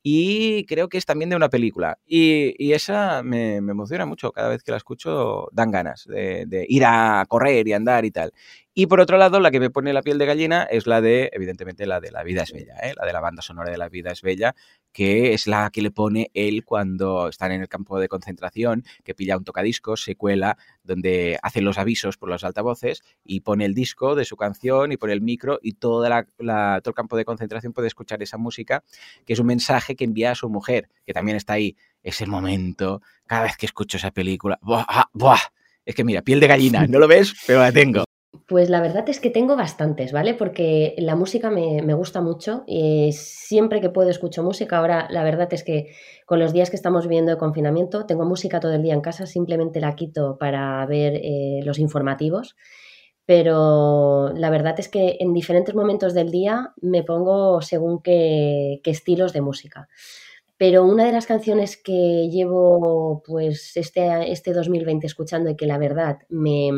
y 0.02 0.66
creo 0.66 0.88
que 0.88 0.98
es 0.98 1.06
también 1.06 1.30
de 1.30 1.36
una 1.36 1.48
película. 1.48 1.98
Y, 2.06 2.72
esa 2.72 3.22
me, 3.22 3.56
emociona 3.56 4.04
mucho, 4.04 4.32
cada 4.32 4.48
vez 4.48 4.64
que 4.64 4.72
la 4.72 4.78
escucho 4.78 5.48
dan 5.52 5.70
ganas 5.70 6.06
de, 6.06 6.44
de, 6.46 6.66
ir 6.68 6.84
a 6.84 7.24
correr 7.28 7.68
y 7.68 7.72
andar 7.72 8.04
y 8.04 8.10
tal. 8.10 8.32
Y 8.74 8.86
por 8.86 9.00
otro 9.00 9.18
lado, 9.18 9.38
la 9.38 9.50
que 9.50 9.60
me 9.60 9.70
pone 9.70 9.92
la 9.92 10.02
piel 10.02 10.18
de 10.18 10.26
gallina 10.26 10.64
es 10.64 10.86
la 10.86 11.00
de, 11.00 11.30
evidentemente, 11.32 11.86
la 11.86 12.00
de 12.00 12.10
La 12.10 12.24
vida 12.24 12.42
es 12.42 12.52
bella, 12.52 12.74
¿eh? 12.82 12.94
la 12.96 13.06
de 13.06 13.12
la 13.12 13.20
banda 13.20 13.42
sonora 13.42 13.70
de 13.70 13.76
La 13.78 13.88
vida 13.88 14.10
es 14.10 14.22
bella, 14.22 14.54
que 14.92 15.32
es 15.32 15.46
la 15.46 15.70
que 15.70 15.82
le 15.82 15.90
pone 15.90 16.30
él 16.34 16.64
cuando 16.64 17.28
están 17.28 17.52
en 17.52 17.62
el 17.62 17.68
campo 17.68 17.98
de 17.98 18.08
concentración, 18.08 18.84
que 19.04 19.14
pilla 19.14 19.36
un 19.36 19.44
tocadiscos, 19.44 20.02
se 20.02 20.16
cuela, 20.16 20.58
donde 20.84 21.38
hace 21.42 21.60
los 21.60 21.78
avisos 21.78 22.16
por 22.16 22.28
los 22.28 22.44
altavoces 22.44 23.02
y 23.24 23.40
pone 23.40 23.64
el 23.64 23.74
disco 23.74 24.14
de 24.14 24.24
su 24.24 24.36
canción 24.36 24.92
y 24.92 24.96
pone 24.96 25.12
el 25.12 25.20
micro 25.20 25.58
y 25.62 25.74
toda 25.74 26.08
la, 26.38 26.80
todo 26.80 26.90
el 26.90 26.94
campo 26.94 27.16
de 27.16 27.24
concentración 27.24 27.72
puede 27.72 27.88
escuchar 27.88 28.22
esa 28.22 28.36
música, 28.36 28.84
que 29.26 29.32
es 29.32 29.38
un 29.38 29.46
mensaje 29.46 29.96
que 29.96 30.04
envía 30.04 30.32
a 30.32 30.34
su 30.34 30.48
mujer, 30.48 30.88
que 31.06 31.12
también 31.12 31.36
está 31.36 31.54
ahí. 31.54 31.76
Ese 32.02 32.26
momento, 32.26 33.00
cada 33.26 33.44
vez 33.44 33.56
que 33.56 33.66
escucho 33.66 33.96
esa 33.96 34.10
película, 34.10 34.58
¡buah! 34.60 35.04
¡buah! 35.12 35.38
Es 35.84 35.94
que 35.94 36.04
mira, 36.04 36.22
piel 36.22 36.40
de 36.40 36.48
gallina, 36.48 36.86
no 36.88 36.98
lo 36.98 37.08
ves, 37.08 37.34
pero 37.46 37.60
la 37.60 37.72
tengo. 37.72 38.04
Pues 38.52 38.68
la 38.68 38.82
verdad 38.82 39.08
es 39.08 39.18
que 39.18 39.30
tengo 39.30 39.56
bastantes, 39.56 40.12
¿vale? 40.12 40.34
Porque 40.34 40.94
la 40.98 41.16
música 41.16 41.48
me, 41.48 41.94
gusta 41.94 42.20
mucho 42.20 42.64
y 42.66 43.10
siempre 43.12 43.80
que 43.80 43.88
puedo 43.88 44.10
escucho 44.10 44.42
música. 44.42 44.76
Ahora, 44.76 45.06
la 45.08 45.24
verdad 45.24 45.48
es 45.54 45.64
que 45.64 45.94
con 46.26 46.38
los 46.38 46.52
días 46.52 46.68
que 46.68 46.76
estamos 46.76 47.08
viviendo 47.08 47.32
de 47.32 47.38
confinamiento, 47.38 48.04
tengo 48.04 48.26
música 48.26 48.60
todo 48.60 48.74
el 48.74 48.82
día 48.82 48.92
en 48.92 49.00
casa, 49.00 49.24
simplemente 49.24 49.80
la 49.80 49.94
quito 49.94 50.36
para 50.36 50.84
ver 50.84 51.14
eh, 51.14 51.60
los 51.64 51.78
informativos. 51.78 52.56
Pero 53.24 54.34
la 54.34 54.50
verdad 54.50 54.74
es 54.76 54.90
que 54.90 55.16
en 55.20 55.32
diferentes 55.32 55.74
momentos 55.74 56.12
del 56.12 56.30
día 56.30 56.74
me 56.82 57.02
pongo 57.02 57.62
según 57.62 58.02
qué, 58.02 58.82
qué 58.84 58.90
estilos 58.90 59.32
de 59.32 59.40
música. 59.40 59.88
Pero 60.62 60.84
una 60.84 61.04
de 61.04 61.10
las 61.10 61.26
canciones 61.26 61.76
que 61.76 62.28
llevo 62.30 63.20
pues 63.26 63.76
este, 63.76 64.30
este 64.30 64.52
2020 64.52 65.08
escuchando 65.08 65.50
y 65.50 65.56
que 65.56 65.66
la 65.66 65.76
verdad 65.76 66.20
me, 66.28 66.70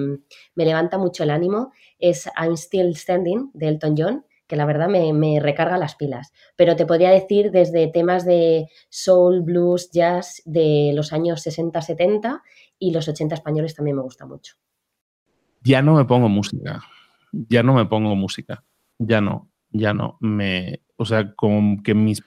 levanta 0.55 0.97
mucho 0.97 1.23
el 1.23 1.29
ánimo 1.29 1.71
es 1.99 2.27
I'm 2.41 2.57
Still 2.57 2.97
Standing 2.97 3.51
de 3.53 3.69
Elton 3.69 3.95
John, 3.95 4.25
que 4.47 4.57
la 4.57 4.65
verdad 4.65 4.89
me, 4.89 5.39
recarga 5.39 5.77
las 5.77 5.97
pilas. 5.97 6.33
Pero 6.57 6.77
te 6.77 6.87
podría 6.87 7.11
decir 7.11 7.51
desde 7.51 7.89
temas 7.89 8.25
de 8.25 8.71
soul, 8.89 9.43
blues, 9.43 9.91
jazz 9.91 10.41
de 10.47 10.93
los 10.95 11.13
años 11.13 11.47
60-70 11.47 12.41
y 12.79 12.91
los 12.91 13.07
80 13.07 13.35
españoles 13.35 13.75
también 13.75 13.99
me 13.99 14.03
gusta 14.03 14.25
mucho. 14.25 14.55
Ya 15.63 15.83
no 15.83 15.93
me 15.93 16.07
pongo 16.07 16.31
música, 16.31 16.81
ya 17.33 17.63
no 17.63 17.75
me 17.75 17.85
pongo 17.85 18.17
música, 18.17 18.65
ya 18.99 19.21
no, 19.21 19.51
ya 19.69 19.93
no. 19.93 20.17
Me, 20.21 20.81
o 20.97 21.05
sea, 21.05 21.35
como 21.35 21.83
que 21.83 21.93
mis 21.93 22.23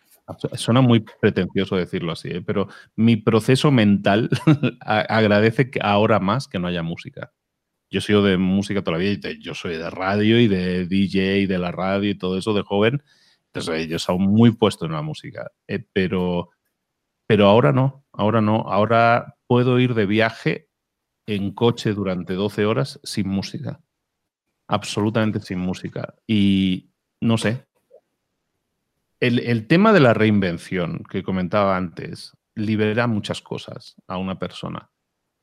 Suena 0.54 0.82
muy 0.82 1.06
pretencioso 1.22 1.78
decirlo 1.78 2.12
así, 2.12 2.30
¿eh? 2.30 2.42
pero 2.42 2.68
mi 2.96 3.16
proceso 3.16 3.72
mental 3.72 4.30
agradece 4.82 5.72
que 5.72 5.80
ahora 5.82 6.20
más 6.20 6.48
que 6.48 6.60
no 6.60 6.68
haya 6.68 6.84
música. 6.84 7.32
Yo 7.90 8.02
soy 8.02 8.22
de 8.30 8.38
música 8.38 8.84
todavía, 8.84 9.14
y 9.14 9.42
yo 9.42 9.54
soy 9.54 9.78
de 9.78 9.90
radio 9.90 10.40
y 10.40 10.48
de 10.48 10.86
DJ 10.86 11.40
y 11.40 11.46
de 11.46 11.58
la 11.58 11.72
radio 11.72 12.10
y 12.10 12.18
todo 12.18 12.38
eso 12.38 12.54
de 12.54 12.64
joven. 12.64 13.02
Entonces 13.54 13.88
yo 13.88 13.96
estaba 13.96 14.20
muy 14.20 14.52
puesto 14.52 14.86
en 14.86 14.92
la 14.92 15.02
música. 15.02 15.50
¿eh? 15.68 15.86
pero, 15.94 16.50
pero 17.28 17.48
ahora 17.48 17.72
no, 17.72 18.06
ahora 18.12 18.42
no. 18.42 18.66
Ahora 18.68 19.36
puedo 19.48 19.80
ir 19.80 19.94
de 19.94 20.06
viaje 20.06 20.70
en 21.28 21.54
coche 21.54 21.94
durante 21.94 22.34
12 22.34 22.66
horas 22.66 23.00
sin 23.04 23.30
música. 23.30 23.82
Absolutamente 24.68 25.40
sin 25.40 25.60
música. 25.60 26.16
Y 26.28 26.92
no 27.22 27.38
sé, 27.38 27.68
el, 29.20 29.68
tema 29.68 29.94
de 29.94 30.00
la 30.00 30.14
reinvención 30.14 31.04
que 31.10 31.24
comentaba 31.24 31.78
antes 31.78 32.34
libera 32.56 33.08
muchas 33.08 33.42
cosas 33.42 33.96
a 34.08 34.18
una 34.18 34.40
persona. 34.40 34.92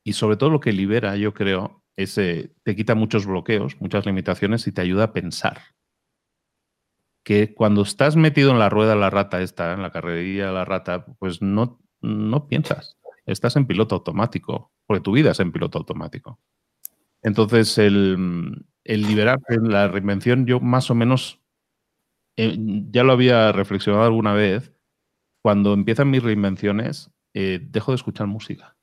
Y 0.03 0.13
sobre 0.13 0.37
todo 0.37 0.49
lo 0.49 0.59
que 0.59 0.71
libera, 0.71 1.15
yo 1.15 1.33
creo, 1.33 1.83
es 1.97 2.17
eh, 2.17 2.53
te 2.63 2.75
quita 2.75 2.95
muchos 2.95 3.25
bloqueos, 3.25 3.79
muchas 3.79 4.05
limitaciones 4.05 4.67
y 4.67 4.71
te 4.71 4.81
ayuda 4.81 5.05
a 5.05 5.13
pensar. 5.13 5.61
Que 7.23 7.53
cuando 7.53 7.81
estás 7.81 8.15
metido 8.15 8.51
en 8.51 8.59
la 8.59 8.69
rueda 8.69 8.93
de 8.93 8.99
la 8.99 9.09
rata 9.09 9.41
esta, 9.41 9.73
en 9.73 9.81
la 9.81 9.91
carrerilla 9.91 10.47
de 10.47 10.53
la 10.53 10.65
rata, 10.65 11.05
pues 11.19 11.41
no, 11.41 11.81
no 12.01 12.47
piensas. 12.47 12.97
Estás 13.25 13.55
en 13.55 13.65
piloto 13.65 13.95
automático, 13.95 14.71
porque 14.85 15.01
tu 15.01 15.11
vida 15.11 15.31
es 15.31 15.39
en 15.39 15.51
piloto 15.51 15.79
automático. 15.79 16.39
Entonces, 17.23 17.79
el, 17.79 18.67
el 18.83 19.01
liberar 19.01 19.39
la 19.49 19.87
reinvención, 19.87 20.45
yo 20.45 20.59
más 20.59 20.91
o 20.91 20.95
menos 20.95 21.41
eh, 22.37 22.57
ya 22.91 23.03
lo 23.03 23.13
había 23.13 23.51
reflexionado 23.51 24.03
alguna 24.03 24.33
vez, 24.33 24.73
cuando 25.41 25.73
empiezan 25.73 26.09
mis 26.09 26.23
reinvenciones, 26.23 27.11
eh, 27.33 27.59
dejo 27.61 27.91
de 27.91 27.97
escuchar 27.97 28.27
música. 28.27 28.75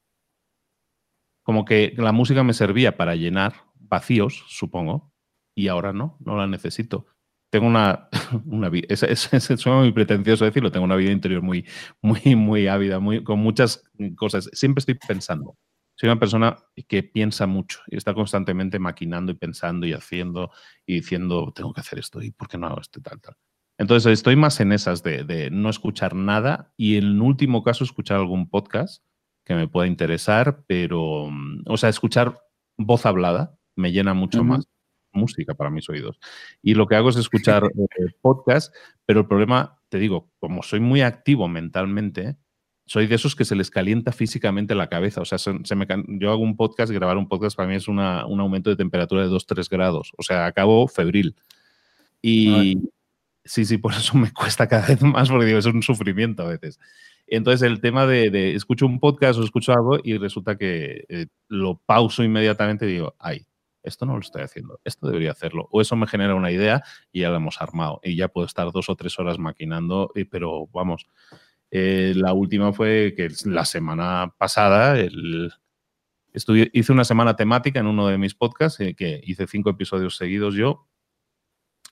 Como 1.45 1.65
que 1.65 1.95
la 1.97 2.13
música 2.13 2.45
me 2.45 2.55
servía 2.55 2.97
para 2.97 3.17
llenar 3.17 3.55
vacíos, 3.75 4.45
supongo, 4.49 5.13
y 5.57 5.69
ahora 5.69 5.93
no, 5.93 6.17
no 6.21 6.37
la 6.37 6.47
necesito. 6.47 7.07
Tengo 7.51 7.67
una, 7.67 8.09
una 8.47 8.69
vida, 8.69 8.87
es, 8.89 9.03
es, 9.03 9.67
muy 9.67 9.93
pretencioso 9.93 10.45
decirlo, 10.45 10.71
tengo 10.71 10.85
una 10.85 10.97
vida 10.97 11.11
interior 11.11 11.43
muy, 11.43 11.67
muy, 12.01 12.37
muy 12.37 12.69
ávida, 12.69 13.01
muy, 13.01 13.23
con 13.25 13.41
muchas 13.41 13.83
cosas. 14.17 14.49
Siempre 14.53 14.81
estoy 14.81 14.95
pensando. 14.95 15.57
Soy 16.03 16.09
una 16.09 16.19
persona 16.19 16.59
que 16.89 17.05
piensa 17.05 17.47
mucho 17.47 17.79
y 17.87 17.97
está 17.97 18.13
constantemente 18.13 18.81
maquinando 18.81 19.31
y 19.31 19.37
pensando 19.37 19.87
y 19.87 19.93
haciendo 19.93 20.51
y 20.85 20.95
diciendo, 20.95 21.53
tengo 21.55 21.73
que 21.73 21.81
hacer 21.81 22.01
esto 22.01 22.21
y 22.21 22.33
por 22.33 22.49
qué 22.49 22.59
no 22.59 22.67
hago 22.67 22.81
esto 22.81 22.99
y 22.99 23.03
tal, 23.03 23.21
tal. 23.21 23.37
Entonces 23.79 24.13
estoy 24.13 24.35
más 24.35 24.59
en 24.59 24.73
esas 24.73 25.05
de, 25.05 25.49
no 25.53 25.71
escuchar 25.71 26.17
nada 26.17 26.75
y 26.77 26.97
en 26.97 27.21
último 27.21 27.63
caso 27.63 27.85
escuchar 27.85 28.17
algún 28.17 28.51
podcast 28.51 29.05
que 29.45 29.55
me 29.55 29.69
pueda 29.69 29.87
interesar, 29.87 30.65
pero, 30.67 31.29
mm, 31.31 31.67
o 31.67 31.77
sea, 31.77 31.89
escuchar 31.89 32.37
voz 32.77 33.07
hablada 33.07 33.57
me 33.77 33.93
llena 33.93 34.13
mucho 34.13 34.43
más 34.43 34.67
música 35.13 35.55
para 35.55 35.71
mis 35.71 35.89
oídos. 35.89 36.19
Y 36.63 36.75
lo 36.75 36.89
que 36.89 36.97
hago 36.97 37.11
es 37.11 37.17
escuchar 37.17 37.63
eh, 37.79 38.07
podcast, 38.21 38.75
pero 39.07 39.21
el 39.21 39.29
problema, 39.29 39.81
te 39.89 39.99
digo, 39.99 40.33
como 40.41 40.65
soy 40.65 40.81
muy 40.81 41.03
activo 41.03 41.47
mentalmente, 41.47 42.39
soy 42.93 43.07
de 43.07 43.15
esos 43.15 43.35
que 43.35 43.47
se 43.47 43.57
les 43.57 43.71
calienta 43.71 44.13
físicamente 44.13 44.75
la 44.75 44.89
cabeza. 44.89 45.23
O 45.23 45.25
sea, 45.25 45.39
se, 45.39 45.53
me, 45.53 45.87
yo 46.09 46.31
hago 46.31 46.43
un 46.43 46.59
podcast, 46.59 46.93
grabar 46.93 47.17
un 47.17 47.27
podcast 47.27 47.57
para 47.57 47.67
mí 47.67 47.75
es 47.75 47.89
un 47.89 47.99
aumento 47.99 48.69
de 48.69 48.77
temperatura 48.77 49.23
de 49.23 49.31
2-3 49.31 49.67
grados. 49.71 50.13
O 50.19 50.23
sea, 50.23 50.45
acabo 50.45 50.87
febril. 50.89 51.35
Y 52.21 52.83
sí, 53.47 53.65
sí, 53.65 53.79
por 53.79 53.93
eso 53.95 54.19
me 54.19 54.31
cuesta 54.31 54.69
cada 54.69 54.89
vez 54.89 55.01
más, 55.01 55.31
porque 55.31 55.47
digo, 55.47 55.59
es 55.59 55.65
un 55.65 55.83
sufrimiento 55.83 56.43
a 56.43 56.49
veces. 56.49 56.79
Entonces, 57.27 57.63
el 57.63 57.81
tema 57.81 58.07
de, 58.07 58.55
escucho 58.55 58.85
un 58.85 59.01
podcast 59.01 59.39
o 59.39 59.43
escucho 59.43 59.73
algo 59.73 59.99
y 60.05 60.19
resulta 60.19 60.59
que 60.59 61.07
eh, 61.09 61.29
lo 61.49 61.79
pauso 61.79 62.23
inmediatamente 62.23 62.85
y 62.85 62.93
digo, 62.93 63.17
ay, 63.19 63.47
esto 63.83 64.05
no 64.05 64.17
lo 64.17 64.21
estoy 64.21 64.43
haciendo, 64.43 64.81
esto 64.85 65.07
debería 65.07 65.31
hacerlo. 65.31 65.67
O 65.73 65.81
eso 65.81 65.97
me 65.97 66.07
genera 66.07 66.35
una 66.35 66.51
idea 66.51 66.83
y 67.11 67.23
ya 67.23 67.31
la 67.31 67.39
hemos 67.39 67.59
armado. 67.63 68.01
Y 68.05 68.17
ya 68.17 68.29
puedo 68.29 68.47
estar 68.47 68.71
dos 68.71 68.91
o 68.91 68.97
tres 68.97 69.19
horas 69.19 69.39
maquinando, 69.39 70.13
pero 70.31 70.67
vamos, 70.75 71.07
eh, 71.75 72.13
la 72.15 72.35
última 72.35 72.75
fue 72.75 73.15
que 73.17 73.31
la 73.47 73.65
semana 73.65 74.35
pasada 74.37 74.95
hice 76.35 76.93
una 76.93 77.05
semana 77.05 77.35
temática 77.35 77.81
en 77.81 77.87
uno 77.87 78.09
de 78.09 78.19
mis 78.19 78.35
podcasts, 78.35 78.79
eh, 78.81 78.95
que 78.95 79.23
hice 79.25 79.47
cinco 79.47 79.71
episodios 79.71 80.17
seguidos 80.17 80.55
yo, 80.55 80.87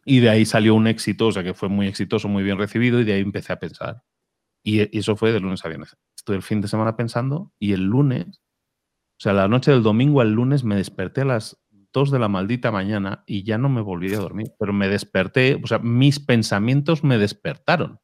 y 0.04 0.20
de 0.20 0.28
ahí 0.28 0.44
salió 0.44 0.74
un 0.74 0.86
éxito, 0.86 1.28
o 1.28 1.32
sea 1.32 1.42
que 1.42 1.54
fue 1.54 1.70
muy 1.70 1.86
exitoso, 1.86 2.28
muy 2.28 2.42
bien 2.42 2.58
recibido, 2.58 3.00
y 3.00 3.04
de 3.04 3.14
ahí 3.14 3.22
empecé 3.22 3.54
a 3.54 3.58
pensar. 3.58 4.04
Y, 4.62 4.98
eso 4.98 5.16
fue 5.16 5.32
de 5.32 5.40
lunes 5.40 5.64
a 5.64 5.68
viernes. 5.68 5.96
Estuve 6.14 6.36
el 6.36 6.42
fin 6.42 6.60
de 6.60 6.68
semana 6.68 6.94
pensando, 6.94 7.50
y 7.58 7.72
el 7.72 7.84
lunes, 7.84 8.42
o 9.18 9.20
sea, 9.22 9.32
la 9.32 9.48
noche 9.48 9.70
del 9.70 9.82
domingo 9.82 10.20
al 10.20 10.32
lunes 10.32 10.62
me 10.62 10.76
desperté 10.76 11.22
a 11.22 11.26
las 11.26 11.58
2 11.94 12.10
de 12.10 12.18
la 12.18 12.28
maldita 12.28 12.70
mañana 12.70 13.24
y 13.26 13.44
ya 13.44 13.56
no 13.56 13.70
me 13.70 13.80
volví 13.80 14.12
a 14.12 14.18
dormir, 14.18 14.52
pero 14.58 14.74
me 14.74 14.88
desperté, 14.88 15.58
o 15.62 15.66
sea, 15.66 15.78
mis 15.78 16.20
pensamientos 16.20 17.02
me 17.02 17.16
despertaron 17.16 17.98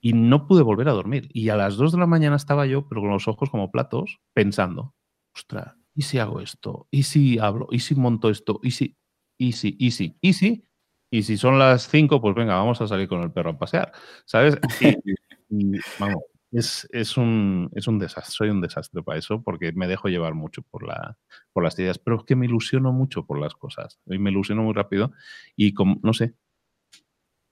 y 0.00 0.12
no 0.14 0.46
pude 0.46 0.62
volver 0.62 0.88
a 0.88 0.92
dormir. 0.92 1.28
Y 1.32 1.50
a 1.50 1.56
las 1.56 1.76
2 1.76 1.92
de 1.92 1.98
la 1.98 2.06
mañana 2.06 2.36
estaba 2.36 2.66
yo, 2.66 2.88
pero 2.88 3.02
con 3.02 3.10
los 3.10 3.28
ojos 3.28 3.50
como 3.50 3.70
platos, 3.70 4.20
pensando, 4.32 4.94
ostras, 5.34 5.76
¿y 5.94 6.02
si 6.02 6.18
hago 6.18 6.40
esto? 6.40 6.88
¿Y 6.90 7.04
si 7.04 7.38
hablo? 7.38 7.68
¿Y 7.70 7.80
si 7.80 7.94
monto 7.94 8.30
esto? 8.30 8.60
¿Y 8.62 8.72
si? 8.72 8.96
¿Y 9.38 9.52
si? 9.52 9.76
¿Y 9.78 9.90
si? 9.92 10.16
¿Y 10.20 10.32
si? 10.32 10.64
Y 11.10 11.22
si 11.24 11.36
son 11.36 11.58
las 11.58 11.88
5, 11.88 12.20
pues 12.20 12.34
venga, 12.34 12.54
vamos 12.54 12.80
a 12.80 12.86
salir 12.86 13.08
con 13.08 13.22
el 13.22 13.32
perro 13.32 13.50
a 13.50 13.58
pasear, 13.58 13.92
¿sabes? 14.24 14.58
Y, 15.52 15.72
vamos, 15.98 16.22
es, 16.52 16.88
es, 16.92 17.16
un, 17.16 17.70
es 17.74 17.88
un 17.88 17.98
desastre, 17.98 18.32
soy 18.32 18.50
un 18.50 18.60
desastre 18.60 19.02
para 19.02 19.18
eso 19.18 19.42
porque 19.42 19.72
me 19.72 19.88
dejo 19.88 20.08
llevar 20.08 20.34
mucho 20.34 20.62
por, 20.62 20.86
la, 20.86 21.18
por 21.52 21.64
las 21.64 21.76
ideas, 21.78 21.98
pero 21.98 22.18
es 22.18 22.24
que 22.24 22.36
me 22.36 22.46
ilusiono 22.46 22.92
mucho 22.92 23.26
por 23.26 23.40
las 23.40 23.54
cosas 23.54 23.98
y 24.06 24.18
me 24.18 24.30
ilusiono 24.30 24.62
muy 24.62 24.74
rápido 24.74 25.10
y 25.56 25.74
como, 25.74 25.98
no 26.04 26.12
sé, 26.12 26.34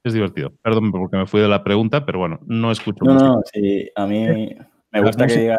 es 0.04 0.12
divertido. 0.12 0.52
Perdón 0.62 0.90
porque 0.92 1.16
me 1.16 1.26
fui 1.26 1.40
de 1.40 1.48
la 1.48 1.64
pregunta, 1.64 2.04
pero 2.04 2.18
bueno, 2.18 2.40
no 2.46 2.70
escucho 2.70 3.04
No, 3.04 3.14
no, 3.14 3.42
sí, 3.52 3.88
a 3.94 4.06
mí 4.06 4.54
me 4.90 5.02
gusta 5.02 5.26
que 5.26 5.36
digas. 5.36 5.58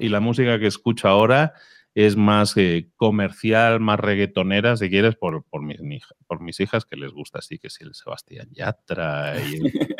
Y 0.00 0.08
la 0.08 0.20
música 0.20 0.58
que 0.58 0.66
escucho 0.66 1.08
ahora 1.08 1.54
es 1.94 2.16
más 2.16 2.56
eh, 2.56 2.88
comercial, 2.96 3.80
más 3.80 4.00
reggaetonera, 4.00 4.76
si 4.76 4.88
quieres, 4.88 5.14
por, 5.14 5.44
por, 5.44 5.62
mis, 5.62 6.04
por 6.26 6.40
mis 6.40 6.60
hijas, 6.60 6.84
que 6.84 6.96
les 6.96 7.12
gusta 7.12 7.38
así, 7.38 7.58
que 7.58 7.70
si 7.70 7.84
el 7.84 7.94
Sebastián 7.94 8.48
Yatra 8.50 9.34
y 9.38 9.54
el 9.56 9.96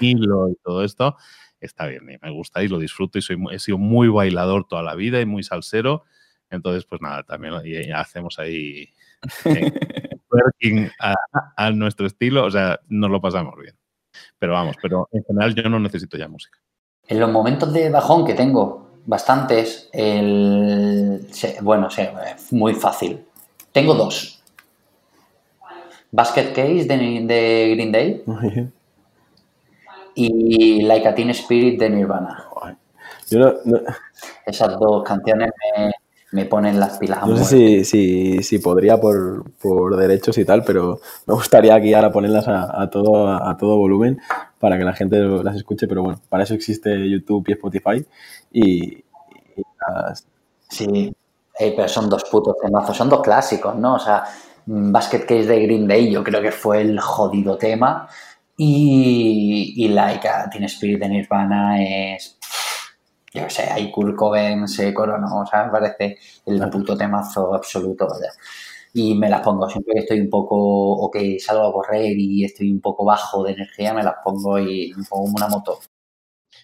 Hilo 0.00 0.48
y 0.50 0.56
todo 0.62 0.84
esto, 0.84 1.16
está 1.60 1.86
bien, 1.86 2.02
y 2.10 2.16
me 2.20 2.30
gusta 2.30 2.62
y 2.62 2.68
lo 2.68 2.78
disfruto 2.78 3.18
y 3.18 3.22
soy, 3.22 3.36
he 3.52 3.58
sido 3.58 3.78
muy 3.78 4.08
bailador 4.08 4.66
toda 4.66 4.82
la 4.82 4.94
vida 4.94 5.20
y 5.20 5.26
muy 5.26 5.42
salsero. 5.42 6.04
Entonces, 6.50 6.86
pues 6.86 7.00
nada, 7.02 7.22
también 7.24 7.54
hacemos 7.94 8.38
ahí 8.38 8.94
working 10.30 10.90
a, 11.56 11.70
nuestro 11.70 12.06
estilo, 12.06 12.44
o 12.44 12.50
sea, 12.50 12.78
nos 12.88 13.10
lo 13.10 13.20
pasamos 13.20 13.54
bien. 13.60 13.76
Pero 14.38 14.52
vamos, 14.52 14.76
pero 14.80 15.08
en 15.12 15.24
general 15.24 15.54
yo 15.54 15.68
no 15.68 15.78
necesito 15.78 16.16
ya 16.16 16.28
música. 16.28 16.58
En 17.06 17.20
los 17.20 17.30
momentos 17.30 17.72
de 17.72 17.90
bajón 17.90 18.26
que 18.26 18.34
tengo, 18.34 18.90
bastantes, 19.06 19.88
el, 19.92 21.26
bueno, 21.62 21.88
sí, 21.90 22.02
muy 22.50 22.74
fácil. 22.74 23.24
Tengo 23.72 23.94
dos. 23.94 24.42
Basket 26.10 26.52
Case 26.54 26.84
de, 26.84 27.74
Green 27.74 27.92
Day 27.92 28.24
y 30.14 30.82
Like 30.82 31.06
a 31.06 31.14
Teen 31.14 31.30
Spirit 31.30 31.78
de 31.78 31.90
Nirvana. 31.90 32.44
Esas 34.46 34.78
dos 34.78 35.04
canciones 35.04 35.50
me 35.76 35.92
ponen 36.44 36.78
las 36.78 36.98
pilas 36.98 37.22
a 37.22 37.26
No 37.26 37.36
sé 37.36 37.44
si, 37.44 37.84
si, 37.84 38.42
si 38.42 38.58
podría 38.58 39.00
por, 39.00 39.50
por, 39.52 39.96
derechos 39.96 40.36
y 40.38 40.44
tal, 40.44 40.62
pero 40.62 41.00
me 41.26 41.34
gustaría 41.34 41.74
aquí 41.74 41.94
ahora 41.94 42.12
ponerlas 42.12 42.46
a, 42.48 42.82
a, 42.82 42.90
todo, 42.90 43.28
a 43.28 43.56
todo 43.56 43.76
volumen 43.76 44.20
para 44.58 44.76
que 44.76 44.84
la 44.84 44.92
gente 44.92 45.18
las 45.18 45.56
escuche, 45.56 45.88
pero 45.88 46.02
bueno, 46.02 46.20
para 46.28 46.44
eso 46.44 46.54
existe 46.54 47.08
YouTube 47.08 47.44
y 47.48 47.52
Spotify 47.52 48.06
y, 48.52 48.98
y 48.98 49.62
las... 49.88 50.26
Sí, 50.68 51.14
eh, 51.58 51.72
pero 51.74 51.88
son 51.88 52.08
dos 52.08 52.24
putos 52.24 52.56
temazos, 52.62 52.96
son 52.96 53.08
dos 53.08 53.22
clásicos, 53.22 53.74
¿no? 53.76 53.94
O 53.94 53.98
sea, 53.98 54.24
Basket 54.66 55.20
Case 55.20 55.46
de 55.46 55.62
Green 55.62 55.88
Day 55.88 56.10
yo 56.10 56.22
creo 56.22 56.42
que 56.42 56.52
fue 56.52 56.82
el 56.82 57.00
jodido 57.00 57.56
tema. 57.56 58.08
Y, 58.60 59.74
y 59.76 59.88
Like 59.88 60.28
Teen 60.50 60.64
Spirit 60.64 61.00
de 61.00 61.08
Nirvana 61.08 61.80
es 61.80 62.37
yo 63.32 63.44
qué 63.44 63.50
sé, 63.50 63.62
ahí 63.64 63.90
Kurt 63.90 64.16
Cobain 64.16 64.66
se 64.66 64.92
coronó, 64.94 65.40
o 65.40 65.46
sea, 65.46 65.64
me 65.64 65.72
parece 65.72 66.18
el 66.46 66.70
puto 66.70 66.96
temazo 66.96 67.54
absoluto, 67.54 68.06
vaya. 68.08 68.32
Y 68.94 69.14
me 69.14 69.28
las 69.28 69.42
pongo 69.42 69.68
siempre 69.68 69.94
que 69.94 70.00
estoy 70.00 70.20
un 70.20 70.30
poco, 70.30 70.56
o 70.56 71.10
que 71.10 71.38
salgo 71.38 71.66
a 71.66 71.72
correr 71.72 72.16
y 72.18 72.44
estoy 72.44 72.70
un 72.70 72.80
poco 72.80 73.04
bajo 73.04 73.44
de 73.44 73.52
energía, 73.52 73.92
me 73.92 74.02
las 74.02 74.14
pongo 74.24 74.58
y 74.58 74.92
me 74.96 75.04
pongo 75.04 75.24
una 75.24 75.48
moto. 75.48 75.78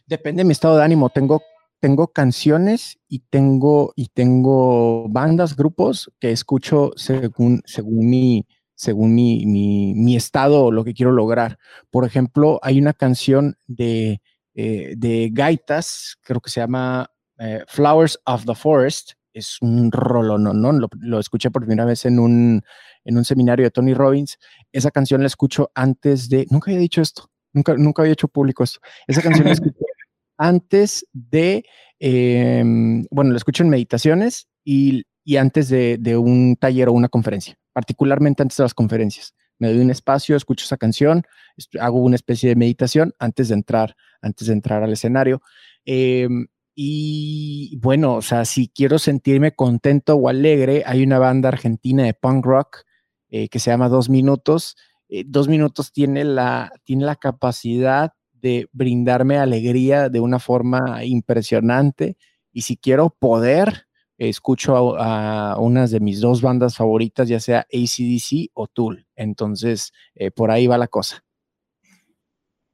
Depende 0.06 0.40
de 0.40 0.44
mi 0.46 0.52
estado 0.52 0.78
de 0.78 0.84
ánimo, 0.84 1.10
tengo, 1.10 1.42
tengo 1.80 2.08
canciones 2.08 2.98
y 3.08 3.20
tengo, 3.30 3.92
y 3.94 4.08
tengo 4.08 5.06
bandas, 5.08 5.56
grupos 5.56 6.10
que 6.18 6.32
escucho 6.32 6.92
según, 6.96 7.62
según 7.66 8.08
mi, 8.08 8.46
según 8.74 9.14
mi, 9.14 9.44
mi, 9.46 9.94
mi 9.94 10.16
estado 10.16 10.64
o 10.64 10.72
lo 10.72 10.82
que 10.84 10.94
quiero 10.94 11.12
lograr. 11.12 11.58
Por 11.90 12.06
ejemplo, 12.06 12.58
hay 12.62 12.78
una 12.78 12.94
canción 12.94 13.56
de 13.66 14.22
eh, 14.54 14.94
de 14.96 15.30
gaitas, 15.32 16.16
creo 16.22 16.40
que 16.40 16.50
se 16.50 16.60
llama 16.60 17.10
eh, 17.38 17.64
Flowers 17.66 18.18
of 18.26 18.44
the 18.44 18.54
Forest. 18.54 19.12
Es 19.32 19.58
un 19.60 19.90
rolo, 19.90 20.38
no, 20.38 20.52
no, 20.52 20.72
lo, 20.72 20.88
lo, 21.00 21.18
escuché 21.18 21.50
por 21.50 21.62
primera 21.62 21.84
vez 21.84 22.04
en 22.04 22.20
un, 22.20 22.62
en 23.04 23.16
un 23.16 23.24
seminario 23.24 23.64
de 23.64 23.70
Tony 23.72 23.92
Robbins. 23.92 24.38
Esa 24.70 24.92
canción 24.92 25.22
la 25.22 25.26
escucho 25.26 25.72
antes 25.74 26.28
de, 26.28 26.46
nunca 26.50 26.70
había 26.70 26.80
dicho 26.80 27.02
esto, 27.02 27.30
nunca, 27.52 27.74
nunca 27.74 28.02
había 28.02 28.12
hecho 28.12 28.28
público 28.28 28.62
esto. 28.62 28.78
Esa 29.08 29.22
canción 29.22 29.46
la 29.46 29.52
escuché 29.54 29.76
antes 30.38 31.06
de, 31.12 31.64
eh, 31.98 32.62
bueno, 33.10 33.32
la 33.32 33.36
escucho 33.36 33.64
en 33.64 33.70
meditaciones 33.70 34.48
y, 34.64 35.02
y 35.24 35.36
antes 35.36 35.68
de, 35.68 35.96
de 35.98 36.16
un 36.16 36.56
taller 36.56 36.88
o 36.88 36.92
una 36.92 37.08
conferencia, 37.08 37.56
particularmente 37.72 38.42
antes 38.42 38.56
de 38.56 38.64
las 38.64 38.74
conferencias 38.74 39.34
me 39.58 39.68
doy 39.68 39.80
un 39.80 39.90
espacio, 39.90 40.36
escucho 40.36 40.64
esa 40.64 40.76
canción, 40.76 41.24
hago 41.80 41.98
una 41.98 42.16
especie 42.16 42.48
de 42.48 42.56
meditación 42.56 43.14
antes 43.18 43.48
de 43.48 43.54
entrar, 43.54 43.96
antes 44.20 44.48
de 44.48 44.52
entrar 44.54 44.82
al 44.82 44.92
escenario. 44.92 45.42
Eh, 45.84 46.28
y 46.74 47.78
bueno, 47.80 48.16
o 48.16 48.22
sea, 48.22 48.44
si 48.44 48.68
quiero 48.68 48.98
sentirme 48.98 49.54
contento 49.54 50.16
o 50.16 50.28
alegre, 50.28 50.82
hay 50.86 51.04
una 51.04 51.18
banda 51.18 51.48
argentina 51.48 52.02
de 52.02 52.14
punk 52.14 52.44
rock 52.44 52.78
eh, 53.30 53.48
que 53.48 53.60
se 53.60 53.70
llama 53.70 53.88
Dos 53.88 54.08
Minutos. 54.08 54.76
Eh, 55.08 55.24
Dos 55.26 55.48
Minutos 55.48 55.92
tiene 55.92 56.24
la, 56.24 56.72
tiene 56.84 57.04
la 57.04 57.16
capacidad 57.16 58.12
de 58.32 58.68
brindarme 58.72 59.38
alegría 59.38 60.08
de 60.08 60.20
una 60.20 60.38
forma 60.40 61.04
impresionante. 61.04 62.16
Y 62.52 62.62
si 62.62 62.76
quiero 62.76 63.10
poder, 63.10 63.86
escucho 64.18 64.96
a, 64.98 65.58
unas 65.58 65.90
de 65.90 66.00
mis 66.00 66.20
dos 66.20 66.42
bandas 66.42 66.76
favoritas, 66.76 67.28
ya 67.28 67.40
sea 67.40 67.66
ACDC 67.72 68.50
o 68.54 68.66
Tool. 68.66 69.06
Entonces, 69.16 69.92
eh, 70.14 70.30
por 70.30 70.50
ahí 70.50 70.66
va 70.66 70.78
la 70.78 70.88
cosa. 70.88 71.24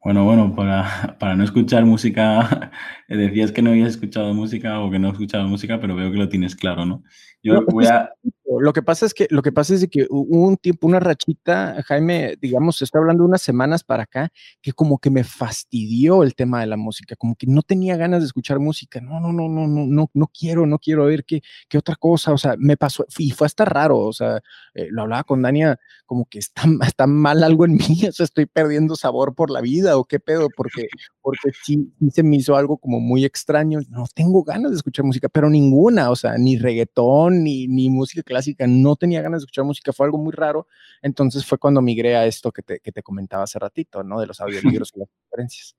Bueno, 0.03 0.25
bueno, 0.25 0.55
para, 0.57 1.17
para 1.19 1.37
no 1.37 1.45
escuchar 1.45 1.85
música, 1.85 2.71
decías 3.09 3.53
que 3.53 3.61
no 3.61 3.71
habías 3.71 3.91
escuchado 3.91 4.33
música 4.33 4.81
o 4.81 4.91
que 4.91 4.99
no 4.99 5.09
has 5.09 5.15
escuchado 5.15 5.47
música, 5.47 5.79
pero 5.79 5.95
veo 5.95 6.11
que 6.11 6.17
lo 6.17 6.29
tienes 6.29 6.57
claro, 6.57 6.87
¿no? 6.87 7.03
Yo 7.43 7.55
no, 7.55 7.65
voy 7.67 7.87
a... 7.87 8.11
Lo 8.59 8.73
que 8.73 8.83
pasa 8.83 9.07
es 9.07 9.15
que, 9.15 9.29
lo 9.31 9.43
que 9.43 9.53
pasa 9.53 9.75
es 9.75 9.87
que 9.89 10.07
hubo 10.11 10.49
un 10.49 10.57
tiempo, 10.57 10.89
una 10.89 10.99
rachita, 10.99 11.81
Jaime, 11.87 12.37
digamos, 12.41 12.83
estoy 12.83 12.99
hablando 12.99 13.23
de 13.23 13.29
unas 13.29 13.43
semanas 13.43 13.85
para 13.85 14.03
acá, 14.03 14.31
que 14.61 14.73
como 14.73 14.99
que 14.99 15.09
me 15.09 15.23
fastidió 15.23 16.25
el 16.25 16.35
tema 16.35 16.61
de 16.61 16.67
la 16.67 16.77
música, 16.77 17.15
como 17.15 17.37
que 17.37 17.47
no 17.47 17.63
tenía 17.63 17.97
ganas 17.97 18.21
de 18.21 18.27
escuchar 18.27 18.59
música. 18.59 19.01
No, 19.01 19.21
no, 19.21 19.33
no, 19.33 19.49
no, 19.49 19.69
no, 19.69 19.87
no, 19.87 20.11
no 20.13 20.31
quiero, 20.37 20.67
no 20.67 20.81
quiero 20.81 21.05
ver 21.05 21.25
qué, 21.25 21.43
qué 21.69 21.79
otra 21.79 21.95
cosa. 21.95 22.33
O 22.33 22.39
sea, 22.39 22.57
me 22.59 22.77
pasó, 22.77 23.07
y 23.19 23.31
fue 23.31 23.47
hasta 23.47 23.65
raro. 23.65 23.99
O 23.99 24.13
sea, 24.13 24.41
eh, 24.75 24.89
lo 24.91 25.03
hablaba 25.03 25.23
con 25.23 25.43
Dania, 25.43 25.79
como 26.07 26.27
que 26.27 26.41
está, 26.41 26.63
está 26.87 27.07
mal 27.07 27.45
algo 27.45 27.65
en 27.65 27.75
mí, 27.75 27.79
o 28.09 28.13
sea, 28.13 28.25
estoy 28.25 28.47
perdiendo 28.47 28.97
sabor 28.97 29.35
por 29.37 29.51
la 29.51 29.61
vida 29.61 29.97
o 29.97 30.05
qué 30.05 30.19
pedo, 30.19 30.49
porque, 30.57 30.89
porque 31.23 31.51
sí, 31.63 31.93
sí 31.99 32.11
se 32.11 32.23
me 32.23 32.37
hizo 32.37 32.57
algo 32.57 32.79
como 32.79 33.01
muy 33.01 33.25
extraño. 33.25 33.81
No 33.89 34.05
tengo 34.15 34.43
ganas 34.43 34.71
de 34.73 34.77
escuchar 34.77 35.05
música, 35.05 35.29
pero 35.29 35.51
ninguna, 35.51 36.11
o 36.11 36.17
sea, 36.17 36.37
ni 36.39 36.57
reggaetón, 36.57 37.45
ni, 37.45 37.67
ni 37.67 37.91
música 37.91 38.23
clásica 38.23 38.67
no 38.67 38.97
tenía 38.97 39.23
ganas 39.23 39.41
de 39.41 39.45
escuchar 39.45 39.65
música, 39.65 39.93
fue 39.93 40.07
algo 40.07 40.19
muy 40.19 40.33
raro. 40.33 40.67
Entonces 41.03 41.45
fue 41.45 41.59
cuando 41.59 41.83
migré 41.83 42.17
a 42.17 42.27
esto 42.27 42.53
que 42.53 42.63
te, 42.63 42.81
que 42.81 42.93
te 42.93 43.03
comentaba 43.03 43.45
hace 43.45 43.59
ratito, 43.59 44.03
¿no? 44.03 44.21
De 44.21 44.27
los 44.27 44.41
audiolibros 44.41 44.93
y 44.95 45.01
las 45.01 45.09
conferencias. 45.23 45.77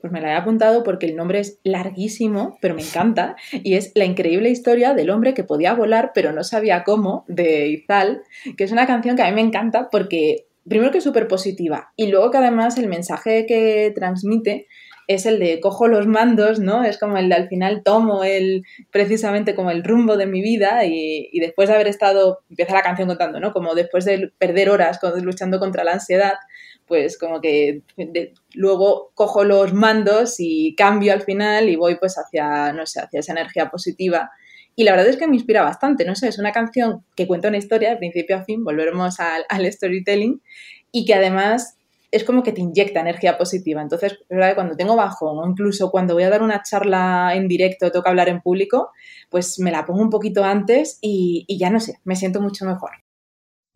Pues 0.00 0.12
me 0.12 0.20
la 0.20 0.30
he 0.30 0.36
apuntado 0.36 0.84
porque 0.84 1.06
el 1.06 1.16
nombre 1.16 1.40
es 1.40 1.58
larguísimo, 1.64 2.56
pero 2.60 2.76
me 2.76 2.82
encanta, 2.82 3.34
y 3.52 3.74
es 3.74 3.90
La 3.96 4.04
increíble 4.04 4.48
historia 4.48 4.94
del 4.94 5.10
hombre 5.10 5.34
que 5.34 5.42
podía 5.42 5.74
volar 5.74 6.12
pero 6.14 6.32
no 6.32 6.44
sabía 6.44 6.84
cómo, 6.84 7.24
de 7.26 7.68
Izal, 7.68 8.22
que 8.56 8.62
es 8.62 8.70
una 8.70 8.86
canción 8.86 9.16
que 9.16 9.22
a 9.22 9.28
mí 9.28 9.34
me 9.34 9.40
encanta 9.40 9.90
porque, 9.90 10.46
primero 10.68 10.90
que 10.90 10.98
es 10.98 11.04
súper 11.04 11.28
positiva, 11.28 11.92
y 11.96 12.08
luego 12.08 12.30
que 12.30 12.38
además 12.38 12.78
el 12.78 12.88
mensaje 12.88 13.46
que 13.46 13.92
transmite 13.94 14.66
es 15.08 15.24
el 15.24 15.38
de 15.38 15.58
cojo 15.58 15.88
los 15.88 16.06
mandos, 16.06 16.60
¿no? 16.60 16.84
Es 16.84 16.98
como 16.98 17.16
el 17.16 17.30
de 17.30 17.34
al 17.34 17.48
final 17.48 17.82
tomo 17.82 18.24
el, 18.24 18.62
precisamente 18.90 19.54
como 19.54 19.70
el 19.70 19.82
rumbo 19.82 20.18
de 20.18 20.26
mi 20.26 20.42
vida 20.42 20.84
y, 20.84 21.30
después 21.40 21.70
de 21.70 21.74
haber 21.74 21.88
estado, 21.88 22.40
empieza 22.50 22.74
la 22.74 22.82
canción 22.82 23.08
contando, 23.08 23.40
¿no? 23.40 23.54
Como 23.54 23.74
después 23.74 24.04
de 24.04 24.30
perder 24.36 24.68
horas 24.68 25.00
luchando 25.22 25.58
contra 25.58 25.82
la 25.82 25.94
ansiedad, 25.94 26.34
pues 26.86 27.16
como 27.18 27.40
que 27.40 27.82
luego 28.52 29.10
cojo 29.14 29.44
los 29.44 29.72
mandos 29.72 30.36
y 30.38 30.74
cambio 30.76 31.14
al 31.14 31.22
final 31.22 31.70
y 31.70 31.76
voy 31.76 31.96
pues 31.96 32.16
hacia, 32.18 32.74
no 32.74 32.84
sé, 32.84 33.00
hacia 33.00 33.20
esa 33.20 33.32
energía 33.32 33.70
positiva. 33.70 34.30
Y 34.78 34.84
la 34.84 34.92
verdad 34.92 35.08
es 35.08 35.16
que 35.16 35.26
me 35.26 35.34
inspira 35.34 35.64
bastante, 35.64 36.04
no 36.04 36.14
sé, 36.14 36.28
es 36.28 36.38
una 36.38 36.52
canción 36.52 37.04
que 37.16 37.26
cuenta 37.26 37.48
una 37.48 37.56
historia 37.56 37.90
de 37.90 37.96
principio 37.96 38.36
a 38.36 38.44
fin, 38.44 38.62
volveremos 38.62 39.18
al, 39.18 39.44
al 39.48 39.72
storytelling, 39.72 40.40
y 40.92 41.04
que 41.04 41.14
además 41.14 41.76
es 42.12 42.22
como 42.22 42.44
que 42.44 42.52
te 42.52 42.60
inyecta 42.60 43.00
energía 43.00 43.36
positiva. 43.36 43.82
Entonces, 43.82 44.20
¿verdad? 44.30 44.54
cuando 44.54 44.76
tengo 44.76 44.94
bajón 44.94 45.36
o 45.36 45.50
incluso 45.50 45.90
cuando 45.90 46.14
voy 46.14 46.22
a 46.22 46.30
dar 46.30 46.42
una 46.42 46.62
charla 46.62 47.32
en 47.34 47.48
directo, 47.48 47.90
toca 47.90 48.10
hablar 48.10 48.28
en 48.28 48.40
público, 48.40 48.92
pues 49.30 49.58
me 49.58 49.72
la 49.72 49.84
pongo 49.84 50.00
un 50.00 50.10
poquito 50.10 50.44
antes 50.44 51.00
y, 51.00 51.44
ya 51.58 51.70
no 51.70 51.80
sé, 51.80 51.98
me 52.04 52.14
siento 52.14 52.40
mucho 52.40 52.64
mejor. 52.64 52.92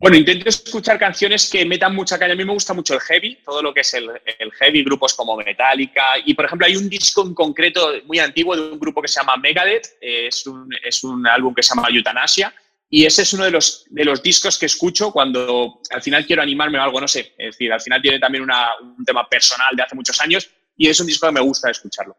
Bueno, 0.03 0.17
intento 0.17 0.49
escuchar 0.49 0.99
canciones 0.99 1.49
que 1.49 1.65
metan 1.65 1.95
mucha 1.95 2.19
caña. 2.19 2.33
A 2.33 2.35
mí 2.35 2.43
me 2.43 2.51
gusta 2.51 2.73
mucho 2.73 2.93
el 2.93 2.99
heavy, 2.99 3.37
todo 3.37 3.61
lo 3.61 3.73
que 3.73 3.79
es 3.79 3.93
el, 3.93 4.09
el 4.37 4.51
heavy, 4.51 4.83
grupos 4.83 5.13
como 5.13 5.37
Metallica. 5.37 6.17
Y, 6.25 6.33
por 6.33 6.43
ejemplo, 6.43 6.67
hay 6.67 6.75
un 6.75 6.89
disco 6.89 7.25
en 7.25 7.33
concreto 7.33 7.89
muy 8.05 8.19
antiguo 8.19 8.53
de 8.53 8.73
un 8.73 8.77
grupo 8.77 9.01
que 9.01 9.07
se 9.07 9.21
llama 9.21 9.37
Megadeth. 9.37 9.95
Es 10.01 10.45
un, 10.45 10.67
es 10.83 11.05
un 11.05 11.25
álbum 11.25 11.55
que 11.55 11.63
se 11.63 11.73
llama 11.73 11.87
Euthanasia 11.89 12.53
y 12.89 13.05
ese 13.05 13.21
es 13.21 13.31
uno 13.31 13.45
de 13.45 13.51
los, 13.51 13.85
de 13.91 14.03
los 14.03 14.21
discos 14.21 14.59
que 14.59 14.65
escucho 14.65 15.09
cuando 15.13 15.79
al 15.89 16.01
final 16.01 16.25
quiero 16.25 16.41
animarme 16.41 16.79
o 16.79 16.81
algo, 16.81 16.99
no 16.99 17.07
sé. 17.07 17.33
Es 17.37 17.55
decir, 17.55 17.71
al 17.71 17.79
final 17.79 18.01
tiene 18.01 18.19
también 18.19 18.43
una, 18.43 18.71
un 18.81 19.05
tema 19.05 19.25
personal 19.29 19.73
de 19.73 19.83
hace 19.83 19.95
muchos 19.95 20.19
años 20.19 20.49
y 20.75 20.89
es 20.89 20.99
un 20.99 21.07
disco 21.07 21.27
que 21.27 21.33
me 21.33 21.39
gusta 21.39 21.71
escucharlo. 21.71 22.17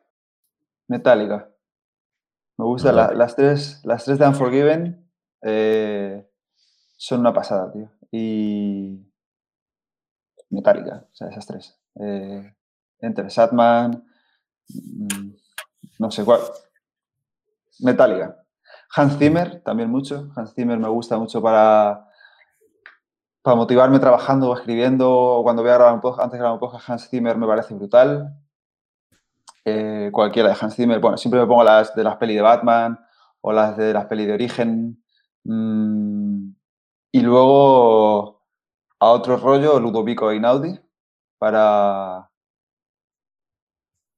Metallica. 0.88 1.50
Me 2.56 2.64
gusta 2.64 2.92
la, 2.92 3.12
las, 3.12 3.36
tres, 3.36 3.82
las 3.84 4.06
tres 4.06 4.18
de 4.18 4.26
Unforgiven. 4.26 5.06
Eh, 5.42 6.24
son 7.04 7.20
una 7.20 7.34
pasada, 7.34 7.70
tío. 7.70 7.90
Y 8.10 8.98
Metallica, 10.48 11.06
o 11.12 11.14
sea, 11.14 11.28
esas 11.28 11.46
tres. 11.46 11.78
Eh, 12.00 12.54
Enter 12.98 13.30
Satman, 13.30 14.02
mm, 14.68 15.30
no 15.98 16.10
sé 16.10 16.24
cuál. 16.24 16.40
Metallica. 17.80 18.42
Hans 18.96 19.18
Zimmer, 19.18 19.62
también 19.62 19.90
mucho. 19.90 20.30
Hans 20.34 20.54
Zimmer 20.54 20.78
me 20.78 20.88
gusta 20.88 21.18
mucho 21.18 21.42
para, 21.42 22.08
para 23.42 23.56
motivarme 23.56 23.98
trabajando 23.98 24.48
o 24.48 24.56
escribiendo. 24.56 25.10
O 25.10 25.42
cuando 25.42 25.60
voy 25.60 25.72
a 25.72 25.74
grabar 25.74 25.94
un 25.94 26.00
podcast, 26.00 26.24
antes 26.24 26.32
de 26.32 26.38
grabar 26.38 26.54
un 26.54 26.60
podcast, 26.60 26.88
Hans 26.88 27.10
Zimmer 27.10 27.36
me 27.36 27.46
parece 27.46 27.74
brutal. 27.74 28.34
Eh, 29.66 30.08
cualquiera 30.10 30.48
de 30.48 30.56
Hans 30.58 30.74
Zimmer. 30.74 31.00
Bueno, 31.00 31.18
siempre 31.18 31.38
me 31.38 31.46
pongo 31.46 31.64
las 31.64 31.94
de 31.94 32.02
las 32.02 32.16
pelis 32.16 32.36
de 32.36 32.42
Batman 32.42 32.98
o 33.42 33.52
las 33.52 33.76
de 33.76 33.92
las 33.92 34.06
pelis 34.06 34.26
de 34.26 34.32
origen. 34.32 35.04
Mm, 35.44 36.54
y 37.14 37.20
luego 37.20 38.42
a 38.98 39.10
otro 39.12 39.36
rollo, 39.36 39.78
Ludovico 39.78 40.32
Einaudi, 40.32 40.80
para... 41.38 42.28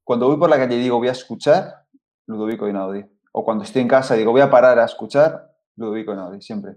Cuando 0.03 0.29
voy 0.29 0.39
por 0.39 0.49
la 0.49 0.57
calle 0.57 0.77
y 0.77 0.81
digo 0.81 0.97
voy 0.97 1.09
a 1.09 1.13
escuchar, 1.13 1.87
Ludovico 2.27 2.67
Einaudi 2.67 3.05
o 3.33 3.45
cuando 3.45 3.65
estoy 3.65 3.83
en 3.83 3.89
casa 3.89 4.15
y 4.15 4.21
digo 4.21 4.33
voy 4.33 4.41
a 4.41 4.51
parar 4.51 4.79
a 4.79 4.87
escuchar, 4.87 5.55
Ludovico 5.77 6.13
Einaudi, 6.13 6.41
siempre. 6.41 6.77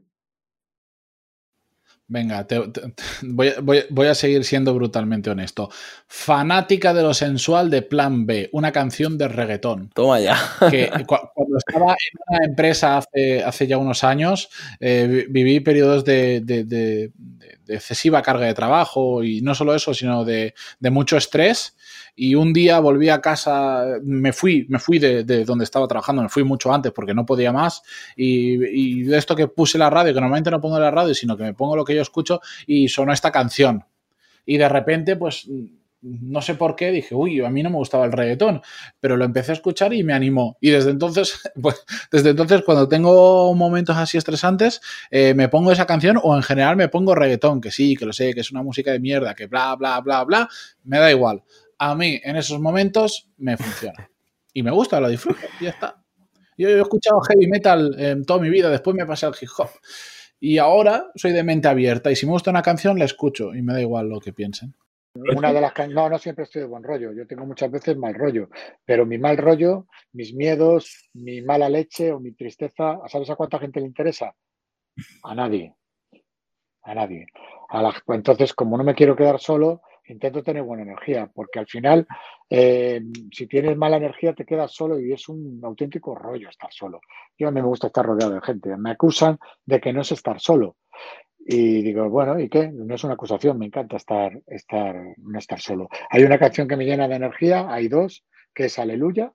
Venga, 2.12 2.46
te- 2.48 2.60
voy, 3.22 3.54
voy- 3.62 3.86
voy 3.92 4.08
a 4.08 4.16
seguir 4.16 4.44
siendo 4.44 4.74
brutalmente 4.74 5.30
honesto. 5.30 5.70
Fanática 6.08 6.94
de 6.94 7.04
lo 7.04 7.14
sensual 7.14 7.70
de 7.70 7.84
Plan 7.84 8.26
B, 8.26 8.50
una 8.52 8.72
canción 8.72 9.16
de 9.18 9.28
reggaetón. 9.28 9.90
Toma 9.94 10.20
ya. 10.20 10.36
Que 10.72 10.90
cu- 11.08 11.30
cuando 11.36 11.58
estaba 11.60 11.92
en 11.92 12.20
una 12.28 12.46
empresa 12.46 12.98
hace, 12.98 13.44
hace 13.44 13.68
ya 13.68 13.78
unos 13.78 14.04
años, 14.04 14.50
eh, 14.80 15.08
vi- 15.08 15.26
viví 15.44 15.60
periodos 15.60 16.04
de, 16.04 16.42
de- 16.42 16.64
de- 16.64 17.12
de- 17.38 17.56
de 17.66 17.76
excesiva 17.76 18.24
carga 18.24 18.48
de 18.48 18.56
trabajo 18.56 19.24
y 19.24 19.42
no 19.42 19.54
solo 19.54 19.76
eso, 19.76 19.94
sino 19.94 20.26
de, 20.26 20.56
de 20.80 20.90
mucho 20.90 21.16
estrés. 21.16 21.76
Y 22.16 22.36
un 22.36 22.54
día 22.54 22.80
volví 22.80 23.10
a 23.10 23.22
casa, 23.22 23.86
me 24.04 24.34
fui, 24.34 24.66
me 24.70 24.80
fui 24.80 25.00
de, 25.00 25.24
de 25.24 25.46
donde 25.46 25.64
estaba 25.64 25.88
trabajando, 25.88 26.22
me 26.22 26.30
fui 26.30 26.44
mucho 26.44 26.74
antes 26.74 26.92
porque 26.92 27.14
no 27.14 27.26
podía 27.26 27.52
más. 27.52 27.82
Y, 28.16 28.64
y 28.66 29.04
de 29.04 29.18
esto 29.18 29.36
que 29.36 29.48
puse 29.48 29.78
la 29.78 29.90
radio, 29.90 30.14
que 30.14 30.22
normalmente 30.22 30.52
no 30.52 30.62
pongo 30.62 30.80
la 30.80 30.92
radio, 30.92 31.14
sino 31.14 31.38
que 31.38 31.44
me 31.44 31.54
pongo 31.54 31.76
lo 31.76 31.86
que 31.86 31.96
yo 31.96 32.02
escucho, 32.02 32.42
y 32.68 32.88
sonó 32.88 33.14
esta 33.14 33.32
canción. 33.32 33.84
Y 34.46 34.58
de 34.58 34.68
repente, 34.68 35.16
pues, 35.16 35.48
no 36.02 36.42
sé 36.42 36.56
por 36.56 36.76
qué, 36.76 36.92
dije, 36.92 37.14
uy, 37.14 37.42
a 37.42 37.50
mí 37.50 37.62
no 37.62 37.70
me 37.70 37.76
gustaba 37.76 38.06
el 38.06 38.12
reggaetón, 38.12 38.62
pero 39.00 39.18
lo 39.18 39.26
empecé 39.26 39.52
a 39.52 39.56
escuchar 39.56 39.94
y 39.94 40.04
me 40.04 40.14
animó. 40.14 40.58
Y 40.62 40.70
desde 40.70 40.92
entonces, 40.92 41.42
pues, 41.62 41.84
desde 42.12 42.30
entonces, 42.30 42.62
cuando 42.64 42.88
tengo 42.88 43.54
momentos 43.54 43.98
así 43.98 44.18
estresantes, 44.18 44.82
eh, 45.12 45.34
me 45.34 45.50
pongo 45.50 45.72
esa 45.72 45.86
canción 45.86 46.20
o 46.22 46.36
en 46.36 46.44
general 46.44 46.78
me 46.78 46.88
pongo 46.88 47.16
reggaetón, 47.16 47.62
que 47.62 47.72
sí, 47.72 47.96
que 47.96 48.06
lo 48.06 48.14
sé, 48.14 48.34
que 48.34 48.42
es 48.42 48.52
una 48.52 48.64
música 48.64 48.92
de 48.92 49.00
mierda, 49.00 49.36
que 49.36 49.48
bla, 49.48 49.76
bla, 49.76 50.00
bla, 50.00 50.24
bla, 50.24 50.50
me 50.84 51.00
da 51.00 51.12
igual. 51.12 51.44
A 51.80 51.96
mí, 51.96 52.20
en 52.24 52.36
esos 52.36 52.60
momentos, 52.60 53.30
me 53.38 53.58
funciona. 53.58 54.10
Y 54.54 54.64
me 54.64 54.72
gusta, 54.72 55.00
lo 55.00 55.10
disfruto, 55.10 55.40
y 55.60 55.68
está. 55.68 56.04
Yo 56.58 56.68
he 56.68 56.82
escuchado 56.82 57.22
heavy 57.22 57.48
metal 57.48 57.96
en 57.98 58.26
toda 58.26 58.42
mi 58.42 58.50
vida, 58.50 58.70
después 58.70 58.96
me 58.96 59.06
pasé 59.06 59.26
al 59.26 59.36
hip 59.40 59.50
hop. 59.58 59.70
Y 60.42 60.58
ahora 60.58 61.06
soy 61.16 61.32
de 61.32 61.44
mente 61.44 61.68
abierta 61.68 62.12
y 62.12 62.16
si 62.16 62.26
me 62.26 62.34
gusta 62.34 62.52
una 62.52 62.62
canción 62.62 63.00
la 63.00 63.06
escucho 63.06 63.54
y 63.54 63.62
me 63.62 63.74
da 63.74 63.82
igual 63.82 64.10
lo 64.10 64.20
que 64.20 64.34
piensen. 64.34 64.74
Una 65.14 65.52
de 65.52 65.62
las 65.62 65.74
no, 65.90 66.10
no 66.10 66.18
siempre 66.18 66.44
estoy 66.44 66.62
de 66.62 66.68
buen 66.68 66.84
rollo. 66.84 67.12
Yo 67.14 67.28
tengo 67.28 67.46
muchas 67.46 67.72
veces 67.72 67.98
mal 67.98 68.14
rollo, 68.14 68.50
pero 68.86 69.06
mi 69.06 69.18
mal 69.18 69.38
rollo, 69.38 69.88
mis 70.14 70.34
miedos, 70.34 71.10
mi 71.14 71.42
mala 71.42 71.68
leche 71.68 72.12
o 72.12 72.20
mi 72.20 72.34
tristeza, 72.34 73.00
¿sabes 73.08 73.30
a 73.30 73.36
cuánta 73.36 73.60
gente 73.60 73.80
le 73.80 73.88
interesa? 73.88 74.34
A 75.24 75.36
nadie. 75.36 75.76
A 76.84 76.94
nadie. 76.94 77.28
Pues 78.06 78.18
entonces, 78.18 78.54
como 78.54 78.78
no 78.78 78.84
me 78.84 78.96
quiero 78.96 79.16
quedar 79.16 79.40
solo, 79.40 79.82
intento 80.14 80.44
tener 80.44 80.64
buena 80.64 80.84
energía, 80.84 81.30
porque 81.34 81.60
al 81.60 81.68
final, 81.68 82.08
eh, 82.50 83.02
si 83.32 83.48
tienes 83.48 83.78
mala 83.78 83.98
energía, 83.98 84.34
te 84.34 84.46
quedas 84.46 84.72
solo 84.72 85.00
y 85.00 85.12
es 85.14 85.30
un 85.30 85.60
auténtico 85.64 86.16
rollo 86.16 86.50
estar 86.50 86.72
solo. 86.72 87.02
Yo 87.38 87.48
a 87.48 87.52
mí 87.52 87.62
me 87.62 87.68
gusta 87.68 87.88
estar 87.88 88.06
rodeado 88.06 88.34
de 88.34 88.42
gente. 88.42 88.76
Me 88.78 88.92
acusan 88.92 89.38
de 89.66 89.80
que 89.80 89.94
no 89.94 90.02
es 90.02 90.12
estar 90.12 90.40
solo. 90.40 90.78
Y 91.52 91.82
digo, 91.82 92.08
bueno, 92.10 92.40
¿y 92.40 92.50
qué? 92.50 92.70
No 92.70 92.94
es 92.94 93.04
una 93.04 93.14
acusación, 93.14 93.58
me 93.58 93.66
encanta 93.66 93.98
estar, 93.98 94.40
estar, 94.46 94.96
no 95.18 95.40
estar 95.40 95.60
solo. 95.60 95.90
Hay 96.10 96.24
una 96.24 96.38
canción 96.38 96.68
que 96.68 96.78
me 96.78 96.86
llena 96.86 97.08
de 97.08 97.16
energía, 97.16 97.66
hay 97.74 97.88
dos, 97.88 98.24
que 98.54 98.66
es 98.66 98.78
Aleluya, 98.78 99.34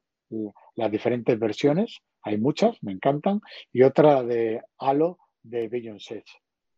las 0.76 0.90
diferentes 0.90 1.38
versiones, 1.38 2.02
hay 2.22 2.38
muchas, 2.38 2.82
me 2.82 2.92
encantan, 2.92 3.40
y 3.72 3.82
otra 3.82 4.22
de 4.22 4.62
Halo 4.78 5.18
de 5.42 5.68
Beyoncé, 5.68 6.24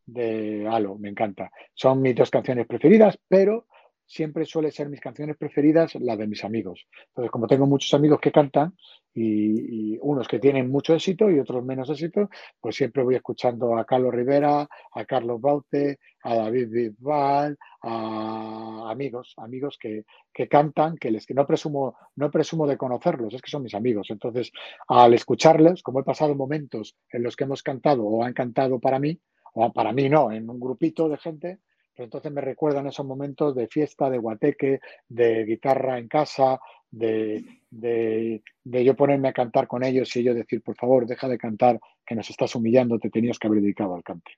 de 0.07 0.67
Halo, 0.71 0.97
me 0.97 1.09
encanta. 1.09 1.51
Son 1.75 2.01
mis 2.01 2.15
dos 2.15 2.31
canciones 2.31 2.67
preferidas, 2.67 3.19
pero 3.29 3.67
siempre 4.07 4.45
suele 4.45 4.71
ser 4.71 4.89
mis 4.89 5.01
canciones 5.01 5.37
preferidas 5.37 5.95
las 5.97 6.17
de 6.17 6.27
mis 6.27 6.45
amigos. 6.45 6.87
Entonces, 7.09 7.31
como 7.31 7.47
tengo 7.47 7.67
muchos 7.67 7.93
amigos 7.95 8.21
que 8.21 8.31
cantan 8.33 8.75
y, 9.13 9.99
unos 9.99 10.29
que 10.29 10.39
tienen 10.39 10.71
mucho 10.71 10.95
éxito 10.95 11.31
y 11.31 11.41
otros 11.41 11.65
menos 11.65 11.91
éxito, 11.91 12.29
pues 12.61 12.77
siempre 12.77 13.03
voy 13.03 13.17
escuchando 13.17 13.77
a 13.77 13.85
Carlos 13.85 14.15
Rivera, 14.15 14.69
a 14.93 15.05
Carlos 15.05 15.41
Baute, 15.41 15.99
a 16.23 16.35
David 16.37 16.69
Bisbal, 16.71 17.57
a 17.83 18.91
amigos, 18.91 19.35
amigos 19.39 19.79
que, 19.81 20.05
que 20.33 20.49
cantan, 20.49 20.97
que 20.97 21.11
les 21.11 21.27
que 21.27 21.35
no 21.35 21.47
presumo, 21.47 21.97
no 22.17 22.31
presumo 22.31 22.67
de 22.67 22.77
conocerlos, 22.77 23.35
es 23.35 23.43
que 23.43 23.51
son 23.51 23.63
mis 23.63 23.75
amigos. 23.75 24.09
Entonces, 24.11 24.53
al 24.89 25.15
escucharles, 25.15 25.83
como 25.83 26.01
he 26.01 26.05
pasado 26.05 26.35
momentos 26.35 26.97
en 27.11 27.23
los 27.23 27.35
que 27.37 27.45
hemos 27.45 27.63
cantado 27.63 28.05
o 28.05 28.23
han 28.23 28.35
cantado 28.35 28.79
para 28.79 28.99
mí, 28.99 29.19
o 29.55 29.73
para 29.73 29.93
mí 29.93 30.09
no, 30.09 30.31
en 30.31 30.49
un 30.49 30.61
grupito 30.61 31.09
de 31.09 31.17
gente, 31.17 31.59
pero 31.97 32.05
entonces 32.05 32.31
me 32.31 32.43
recuerdan 32.43 32.87
esos 32.87 33.07
momentos 33.07 33.55
de 33.55 33.67
fiesta, 33.69 34.11
de 34.11 34.19
guateque, 34.19 34.81
de 35.09 35.45
guitarra 35.45 35.99
en 35.99 36.09
casa, 36.09 36.61
de, 36.91 37.43
de, 37.71 38.43
de 38.63 38.85
yo 38.85 38.95
ponerme 38.95 39.29
a 39.29 39.33
cantar 39.33 39.67
con 39.67 39.83
ellos 39.83 40.15
y 40.15 40.21
ellos 40.21 40.37
decir, 40.37 40.63
por 40.63 40.77
favor, 40.77 41.07
deja 41.07 41.27
de 41.27 41.39
cantar, 41.39 41.81
que 42.07 42.15
nos 42.15 42.29
estás 42.29 42.55
humillando, 42.55 42.99
te 42.99 43.11
tenías 43.11 43.39
que 43.39 43.47
haber 43.49 43.63
dedicado 43.63 43.95
al 43.95 44.05
cante. 44.05 44.33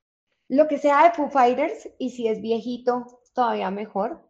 Lo 0.48 0.68
que 0.68 0.78
sea 0.78 1.04
de 1.04 1.10
Foo 1.10 1.28
Fighters, 1.28 1.90
y 1.98 2.10
si 2.10 2.28
es 2.28 2.40
viejito, 2.40 3.20
todavía 3.34 3.70
mejor. 3.70 4.22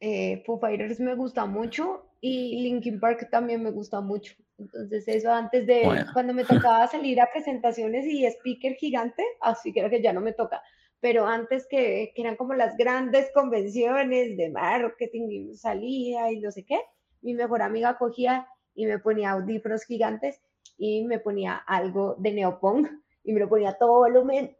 Eh, 0.00 0.42
Foo 0.44 0.58
Fighters 0.58 1.00
me 1.00 1.14
gusta 1.14 1.46
mucho 1.46 2.10
y 2.20 2.62
Linkin 2.62 3.00
Park 3.00 3.28
también 3.30 3.62
me 3.62 3.70
gusta 3.70 4.00
mucho. 4.00 4.34
Entonces 4.58 5.06
eso 5.08 5.32
antes 5.32 5.66
de, 5.66 5.84
Bueno. 5.84 6.06
cuando 6.12 6.34
me 6.34 6.44
tocaba 6.44 6.86
salir 6.88 7.20
a 7.20 7.30
presentaciones 7.32 8.06
y 8.06 8.26
speaker 8.26 8.74
gigante, 8.74 9.22
así 9.40 9.72
creo 9.72 9.88
que 9.88 10.02
ya 10.02 10.12
no 10.12 10.20
me 10.20 10.32
toca, 10.32 10.62
pero 11.00 11.26
antes 11.26 11.66
que, 11.68 12.12
que 12.14 12.22
eran 12.22 12.36
como 12.36 12.54
las 12.54 12.76
grandes 12.76 13.30
convenciones 13.32 14.36
de 14.36 14.50
marketing 14.50 15.28
y 15.30 15.56
salía 15.56 16.32
y 16.32 16.40
no 16.40 16.50
sé 16.50 16.64
qué, 16.64 16.80
mi 17.22 17.34
mejor 17.34 17.62
amiga 17.62 17.98
cogía 17.98 18.46
y 18.74 18.86
me 18.86 18.98
ponía 18.98 19.32
audífonos 19.32 19.84
gigantes 19.84 20.42
y 20.78 21.04
me 21.04 21.18
ponía 21.18 21.56
algo 21.56 22.16
de 22.18 22.32
neopunk 22.32 22.88
y 23.24 23.32
me 23.32 23.40
lo 23.40 23.48
ponía 23.48 23.70
a 23.70 23.78
todo 23.78 23.98
volumen 24.00 24.56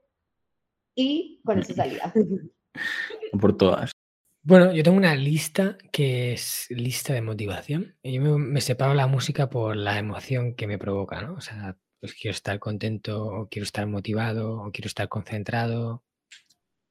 y 0.94 1.40
con 1.44 1.61
eso 1.61 1.75
salía. 1.75 2.12
Por 3.40 3.57
todas. 3.57 3.92
Bueno, 4.42 4.72
yo 4.72 4.83
tengo 4.83 4.96
una 4.96 5.14
lista 5.14 5.77
que 5.92 6.33
es 6.33 6.66
lista 6.70 7.12
de 7.12 7.20
motivación. 7.20 7.96
Y 8.03 8.14
yo 8.14 8.22
me, 8.22 8.38
me 8.38 8.61
separo 8.61 8.94
la 8.94 9.09
música 9.09 9.51
por 9.51 9.77
la 9.77 9.99
emoción 9.99 10.55
que 10.55 10.68
me 10.68 10.79
provoca, 10.79 11.20
¿no? 11.20 11.35
O 11.35 11.40
sea, 11.40 11.77
pues 12.01 12.14
quiero 12.14 12.31
estar 12.33 12.59
contento, 12.61 13.27
o 13.27 13.49
quiero 13.49 13.64
estar 13.64 13.87
motivado, 13.87 14.61
o 14.61 14.70
quiero 14.70 14.87
estar 14.87 15.09
concentrado. 15.09 16.05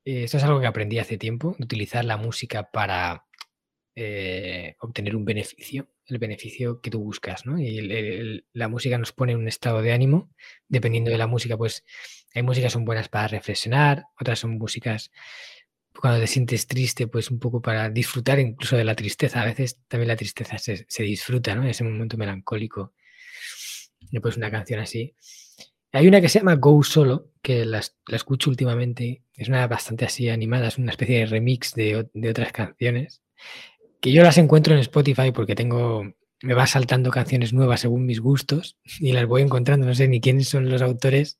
Eh, 0.05 0.23
Esto 0.25 0.37
es 0.37 0.43
algo 0.43 0.59
que 0.59 0.67
aprendí 0.67 0.99
hace 0.99 1.17
tiempo, 1.17 1.55
de 1.57 1.65
utilizar 1.65 2.05
la 2.05 2.17
música 2.17 2.69
para 2.71 3.25
eh, 3.95 4.75
obtener 4.81 5.15
un 5.15 5.25
beneficio, 5.25 5.89
el 6.07 6.19
beneficio 6.19 6.81
que 6.81 6.91
tú 6.91 7.01
buscas, 7.01 7.45
¿no? 7.45 7.59
Y 7.59 7.79
el- 7.79 8.45
la 8.53 8.67
música 8.69 8.97
nos 8.97 9.13
pone 9.13 9.33
en 9.33 9.39
un 9.39 9.47
estado 9.49 9.81
de 9.83 9.93
ánimo. 9.93 10.31
Dependiendo 10.69 11.11
de 11.11 11.17
la 11.19 11.27
música, 11.27 11.57
pues 11.57 11.85
hay 12.35 12.43
músicas 12.43 12.73
son 12.73 12.85
buenas 12.85 13.09
para 13.09 13.27
reflexionar, 13.29 14.05
otras 14.19 14.39
son 14.39 14.57
músicas 14.59 15.11
cuando 16.01 16.19
te 16.21 16.27
sientes 16.27 16.67
triste, 16.67 17.07
pues 17.07 17.31
un 17.31 17.39
poco 17.39 17.61
para 17.61 17.89
disfrutar 17.89 18.39
incluso 18.39 18.77
de 18.77 18.85
la 18.85 18.95
tristeza. 18.95 19.41
A 19.41 19.45
veces 19.45 19.79
también 19.89 20.09
la 20.09 20.17
tristeza 20.17 20.57
se, 20.59 20.85
se 20.89 21.03
disfruta, 21.03 21.55
¿no? 21.55 21.63
Ese 21.67 21.83
momento 21.85 22.17
melancólico. 22.17 22.93
Y 24.11 24.17
una 24.37 24.51
canción 24.51 24.79
así. 24.79 25.15
Hay 25.95 26.09
una 26.09 26.19
que 26.19 26.27
se 26.27 26.39
llama 26.39 26.55
Go 26.55 26.83
Solo, 26.83 27.31
que 27.41 27.63
la, 27.63 27.81
la 28.07 28.17
escucho 28.17 28.49
últimamente. 28.49 29.23
Es 29.33 29.47
una 29.47 29.65
bastante 29.65 30.03
así 30.03 30.27
animada, 30.27 30.67
es 30.67 30.77
una 30.77 30.91
especie 30.91 31.19
de 31.19 31.25
remix 31.25 31.73
de, 31.73 32.09
de 32.13 32.29
otras 32.29 32.51
canciones. 32.51 33.21
Que 34.01 34.11
yo 34.11 34.21
las 34.21 34.37
encuentro 34.37 34.73
en 34.73 34.81
Spotify 34.81 35.31
porque 35.31 35.55
tengo. 35.55 36.03
Me 36.41 36.53
va 36.53 36.67
saltando 36.67 37.11
canciones 37.11 37.53
nuevas 37.53 37.79
según 37.79 38.05
mis 38.05 38.19
gustos 38.19 38.77
y 38.99 39.13
las 39.13 39.25
voy 39.25 39.41
encontrando. 39.41 39.87
No 39.87 39.95
sé 39.95 40.09
ni 40.09 40.19
quiénes 40.19 40.49
son 40.49 40.69
los 40.69 40.81
autores, 40.81 41.39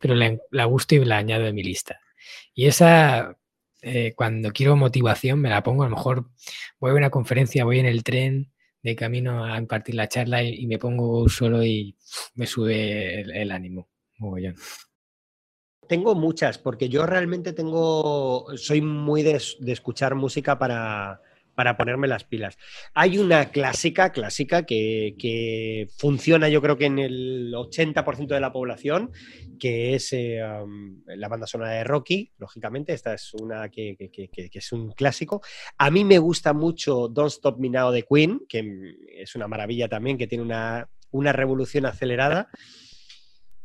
pero 0.00 0.16
la, 0.16 0.64
gusto 0.64 0.96
y 0.96 1.04
la 1.04 1.18
añado 1.18 1.46
en 1.46 1.54
mi 1.54 1.62
lista. 1.62 2.00
Y 2.52 2.66
esa, 2.66 3.38
eh, 3.80 4.12
cuando 4.16 4.50
quiero 4.50 4.74
motivación, 4.74 5.38
me 5.38 5.50
la 5.50 5.62
pongo. 5.62 5.84
A 5.84 5.88
lo 5.88 5.94
mejor 5.94 6.28
voy 6.80 6.90
a 6.90 6.94
una 6.94 7.10
conferencia, 7.10 7.64
voy 7.64 7.78
en 7.78 7.86
el 7.86 8.02
tren 8.02 8.53
de 8.84 8.94
camino 8.94 9.42
a 9.42 9.58
impartir 9.58 9.94
la 9.94 10.08
charla 10.08 10.42
y, 10.42 10.66
me 10.66 10.78
pongo 10.78 11.26
solo 11.28 11.64
y 11.64 11.96
me 12.34 12.46
sube 12.46 13.22
el, 13.22 13.50
ánimo. 13.50 13.88
Tengo 15.88 16.14
muchas, 16.14 16.58
porque 16.58 16.90
yo 16.90 17.06
realmente 17.06 17.54
tengo, 17.54 18.46
soy 18.56 18.82
muy 18.82 19.22
de, 19.22 19.42
de 19.60 19.72
escuchar 19.72 20.14
música 20.14 20.58
para, 20.58 21.22
para 21.54 21.76
ponerme 21.76 22.08
las 22.08 22.24
pilas. 22.24 22.56
Hay 22.94 23.18
una 23.18 23.50
clásica, 23.50 24.10
clásica, 24.12 24.64
que, 24.64 25.14
que 25.18 25.88
funciona 25.98 26.48
yo 26.48 26.60
creo 26.60 26.76
que 26.76 26.86
en 26.86 26.98
el 26.98 27.52
80% 27.54 28.34
de 28.34 28.40
la 28.40 28.52
población, 28.52 29.10
que 29.58 29.94
es 29.94 30.12
eh, 30.12 30.40
la 31.06 31.28
banda 31.28 31.46
sonora 31.46 31.70
de 31.72 31.84
Rocky, 31.84 32.32
lógicamente, 32.38 32.92
esta 32.92 33.14
es 33.14 33.32
una 33.34 33.68
que, 33.68 33.96
que- 33.96 34.10
que- 34.28 34.50
es 34.52 34.72
un 34.72 34.92
clásico. 34.92 35.42
A 35.78 35.90
mí 35.90 36.04
me 36.04 36.18
gusta 36.18 36.52
mucho 36.52 37.08
Don't 37.08 37.30
Stop 37.32 37.58
Me 37.58 37.68
Now 37.70 37.90
de 37.90 38.02
Queen, 38.02 38.40
que 38.48 38.64
es 39.16 39.34
una 39.34 39.48
maravilla 39.48 39.88
también, 39.88 40.18
que 40.18 40.26
tiene 40.26 40.42
una, 40.44 40.88
una 41.10 41.32
revolución 41.32 41.86
acelerada. 41.86 42.48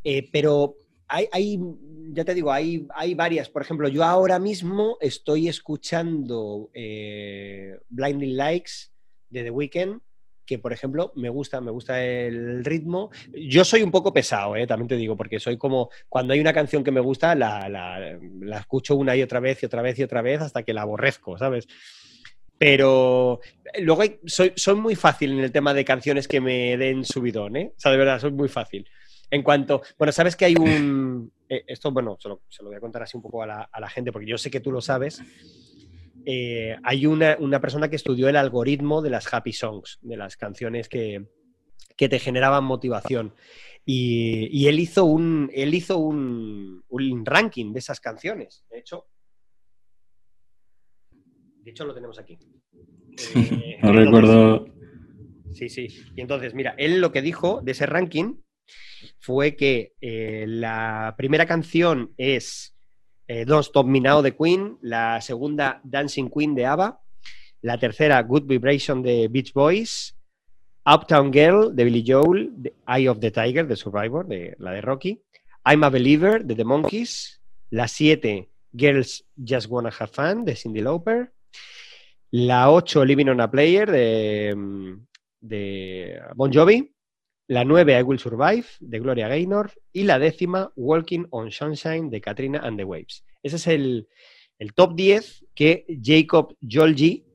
Eh, 0.03 0.29
pero 0.31 0.75
hay, 1.09 1.59
ya 2.11 2.23
te 2.23 2.33
digo, 2.33 2.51
hay, 2.51 2.87
hay 2.95 3.15
varias. 3.15 3.49
Por 3.49 3.61
ejemplo, 3.61 3.87
yo 3.87 4.03
ahora 4.03 4.39
mismo 4.39 4.97
estoy 5.01 5.47
escuchando 5.47 6.69
eh, 6.73 7.77
Blinding 7.89 8.37
Likes 8.37 8.71
de 9.29 9.43
The 9.43 9.51
Weeknd, 9.51 10.01
que, 10.45 10.59
por 10.59 10.73
ejemplo, 10.73 11.11
me 11.15 11.29
gusta, 11.29 11.61
me 11.61 11.71
gusta 11.71 12.03
el 12.03 12.63
ritmo. 12.63 13.11
Yo 13.31 13.63
soy 13.63 13.83
un 13.83 13.91
poco 13.91 14.13
pesado, 14.13 14.55
¿eh? 14.55 14.65
también 14.65 14.87
te 14.87 14.95
digo, 14.95 15.15
porque 15.15 15.39
soy 15.39 15.57
como, 15.57 15.89
cuando 16.07 16.33
hay 16.33 16.39
una 16.39 16.53
canción 16.53 16.83
que 16.83 16.91
me 16.91 17.01
gusta, 17.01 17.35
la, 17.35 17.69
la, 17.69 18.17
la 18.41 18.57
escucho 18.59 18.95
una 18.95 19.15
y 19.15 19.21
otra 19.21 19.39
vez 19.39 19.61
y 19.61 19.65
otra 19.67 19.81
vez 19.81 19.99
y 19.99 20.03
otra 20.03 20.21
vez 20.21 20.41
hasta 20.41 20.63
que 20.63 20.73
la 20.73 20.81
aborrezco, 20.81 21.37
¿sabes? 21.37 21.67
Pero 22.57 23.39
luego 23.79 24.03
soy, 24.25 24.53
soy 24.55 24.75
muy 24.75 24.95
fácil 24.95 25.31
en 25.31 25.39
el 25.39 25.51
tema 25.51 25.73
de 25.73 25.85
canciones 25.85 26.27
que 26.27 26.41
me 26.41 26.77
den 26.77 27.05
subidón, 27.05 27.55
¿eh? 27.55 27.71
O 27.77 27.79
sea, 27.79 27.91
de 27.91 27.97
verdad, 27.97 28.19
soy 28.19 28.31
muy 28.31 28.49
fácil. 28.49 28.85
En 29.31 29.43
cuanto, 29.43 29.81
bueno, 29.97 30.11
sabes 30.11 30.35
que 30.35 30.45
hay 30.45 30.55
un, 30.55 31.31
eh, 31.47 31.63
esto, 31.67 31.91
bueno, 31.91 32.17
se 32.19 32.29
lo, 32.29 32.41
se 32.49 32.63
lo 32.63 32.69
voy 32.69 32.77
a 32.77 32.81
contar 32.81 33.03
así 33.03 33.15
un 33.15 33.23
poco 33.23 33.43
a 33.43 33.47
la, 33.47 33.69
a 33.71 33.79
la 33.79 33.89
gente, 33.89 34.11
porque 34.11 34.27
yo 34.27 34.37
sé 34.37 34.49
que 34.49 34.59
tú 34.59 34.71
lo 34.71 34.81
sabes. 34.81 35.21
Eh, 36.25 36.75
hay 36.83 37.05
una, 37.05 37.37
una 37.39 37.59
persona 37.61 37.89
que 37.89 37.95
estudió 37.95 38.27
el 38.29 38.35
algoritmo 38.35 39.01
de 39.01 39.09
las 39.09 39.31
happy 39.33 39.53
songs, 39.53 39.99
de 40.01 40.17
las 40.17 40.35
canciones 40.35 40.89
que, 40.89 41.27
que 41.95 42.09
te 42.09 42.19
generaban 42.19 42.63
motivación. 42.63 43.33
Y, 43.85 44.47
y 44.51 44.67
él 44.67 44.79
hizo, 44.79 45.05
un, 45.05 45.49
él 45.53 45.73
hizo 45.73 45.97
un, 45.97 46.83
un 46.89 47.25
ranking 47.25 47.71
de 47.71 47.79
esas 47.79 47.99
canciones. 47.99 48.65
De 48.69 48.79
hecho, 48.79 49.07
de 51.63 51.71
hecho 51.71 51.85
lo 51.85 51.93
tenemos 51.93 52.19
aquí. 52.19 52.37
Eh, 53.35 53.77
No 53.83 53.93
recuerdo. 53.93 54.65
Sí, 55.53 55.69
sí. 55.69 55.87
Y 56.15 56.21
entonces, 56.21 56.53
mira, 56.53 56.75
él 56.77 57.01
lo 57.01 57.11
que 57.11 57.21
dijo 57.21 57.61
de 57.61 57.71
ese 57.71 57.85
ranking 57.85 58.35
fue 59.19 59.55
que 59.55 59.93
eh, 60.01 60.45
la 60.47 61.15
primera 61.17 61.45
canción 61.45 62.13
es 62.17 62.75
eh, 63.27 63.45
Don't 63.45 63.65
Stop 63.65 63.87
Me 63.87 64.01
Now 64.01 64.21
de 64.21 64.35
Queen, 64.35 64.77
la 64.81 65.21
segunda 65.21 65.81
Dancing 65.83 66.29
Queen 66.29 66.55
de 66.55 66.65
ABBA, 66.65 66.99
la 67.61 67.77
tercera 67.77 68.21
Good 68.23 68.45
Vibration 68.45 69.03
de 69.03 69.27
Beach 69.27 69.53
Boys, 69.53 70.15
Uptown 70.85 71.31
Girl 71.31 71.75
de 71.75 71.83
Billy 71.83 72.03
Joel, 72.05 72.51
Eye 72.87 73.07
of 73.07 73.19
the 73.19 73.31
Tiger 73.31 73.67
de 73.67 73.75
Survivor, 73.75 74.25
de, 74.25 74.55
la 74.59 74.71
de 74.71 74.81
Rocky, 74.81 75.21
I'm 75.65 75.83
a 75.83 75.89
Believer 75.89 76.43
de 76.43 76.55
The 76.55 76.63
Monkeys, 76.63 77.39
la 77.69 77.87
7 77.87 78.49
Girls 78.71 79.25
Just 79.35 79.69
Wanna 79.69 79.91
Have 79.99 80.11
Fun 80.11 80.45
de 80.45 80.55
Cindy 80.55 80.81
Lauper, 80.81 81.31
la 82.31 82.71
8 82.71 83.05
Living 83.05 83.29
on 83.29 83.41
a 83.41 83.51
Player 83.51 83.91
de, 83.91 84.55
mm, 84.55 85.07
de 85.41 86.21
Bon 86.35 86.51
Jovi, 86.51 86.91
la 87.49 87.65
9 87.65 87.99
I 87.99 88.03
Will 88.03 88.19
Survive 88.19 88.65
de 88.79 88.99
Gloria 88.99 89.27
Gaynor 89.27 89.71
y 89.91 90.03
la 90.03 90.19
décima 90.19 90.71
Walking 90.75 91.25
on 91.31 91.49
Sunshine 91.51 92.11
de 92.11 92.21
Katrina 92.21 92.59
and 92.63 92.77
the 92.77 92.83
Waves. 92.83 93.25
Ese 93.41 93.55
es 93.55 93.65
el, 93.65 94.07
el 94.59 94.73
top 94.75 94.93
10 94.93 95.47
que 95.55 95.83
Jacob 95.99 96.55
Jolgi 96.61 97.25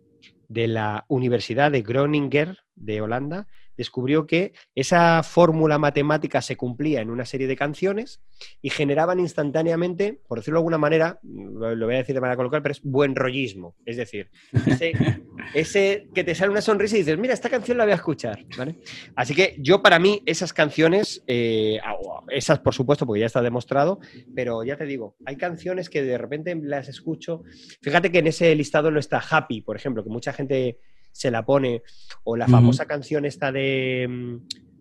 de 0.49 0.69
la 0.69 1.05
Universidad 1.09 1.73
de 1.73 1.83
Groninger 1.83 2.59
de 2.77 3.01
Holanda 3.01 3.49
descubrió 3.77 4.27
que 4.27 4.53
esa 4.75 5.23
fórmula 5.23 5.79
matemática 5.79 6.43
se 6.43 6.57
cumplía 6.57 7.01
en 7.01 7.11
una 7.11 7.25
serie 7.25 7.47
de 7.47 7.57
canciones 7.57 8.21
y 8.63 8.71
generaban 8.71 9.21
instantáneamente, 9.21 10.21
por 10.27 10.39
decirlo 10.39 10.59
de 10.59 10.61
alguna 10.61 10.79
manera, 10.79 11.19
lo, 11.23 11.87
voy 11.87 11.95
a 11.95 11.99
decir 11.99 12.15
de 12.15 12.21
manera 12.21 12.37
coloquial, 12.37 12.63
pero 12.63 12.73
es 12.73 12.83
buen 12.83 13.15
rollismo. 13.15 13.77
Es 13.85 13.97
decir, 13.97 14.31
ese, 14.67 14.93
ese 15.55 16.09
que 16.15 16.25
te 16.25 16.35
sale 16.35 16.51
una 16.51 16.61
sonrisa 16.61 16.97
y 16.97 17.01
dices, 17.01 17.19
mira, 17.19 17.35
esta 17.35 17.51
canción 17.51 17.79
la 17.79 17.85
voy 17.85 17.93
a 17.93 17.97
escuchar. 17.97 18.45
¿vale? 18.57 18.79
Así 19.17 19.35
que 19.35 19.57
yo 19.59 19.83
para 19.83 19.99
mí 19.99 20.23
esas 20.27 20.53
canciones, 20.53 21.23
eh, 21.27 21.79
ah, 21.85 21.95
esas 22.29 22.59
por 22.61 22.75
supuesto, 22.75 23.07
porque 23.07 23.21
ya 23.21 23.27
está 23.27 23.43
demostrado, 23.43 24.01
pero 24.35 24.65
ya 24.65 24.77
te 24.77 24.87
digo, 24.87 25.17
hay 25.25 25.37
canciones 25.37 25.91
que 25.91 26.03
de 26.03 26.19
repente 26.19 26.55
las 26.63 26.89
escucho. 26.89 27.43
Fíjate 27.83 28.11
que 28.11 28.19
en 28.19 28.27
ese 28.29 28.55
listado 28.55 28.91
no 28.91 28.99
está 28.99 29.23
Happy, 29.29 29.61
por 29.61 29.77
ejemplo, 29.77 30.03
que 30.03 30.11
mucha 30.11 30.33
gente 30.33 30.79
se 31.15 31.31
la 31.31 31.45
pone, 31.47 31.83
o 32.25 32.37
la 32.37 32.47
famosa 32.51 32.87
canción 32.87 33.25
esta 33.25 33.53
de... 33.53 34.07
mm, 34.11 34.37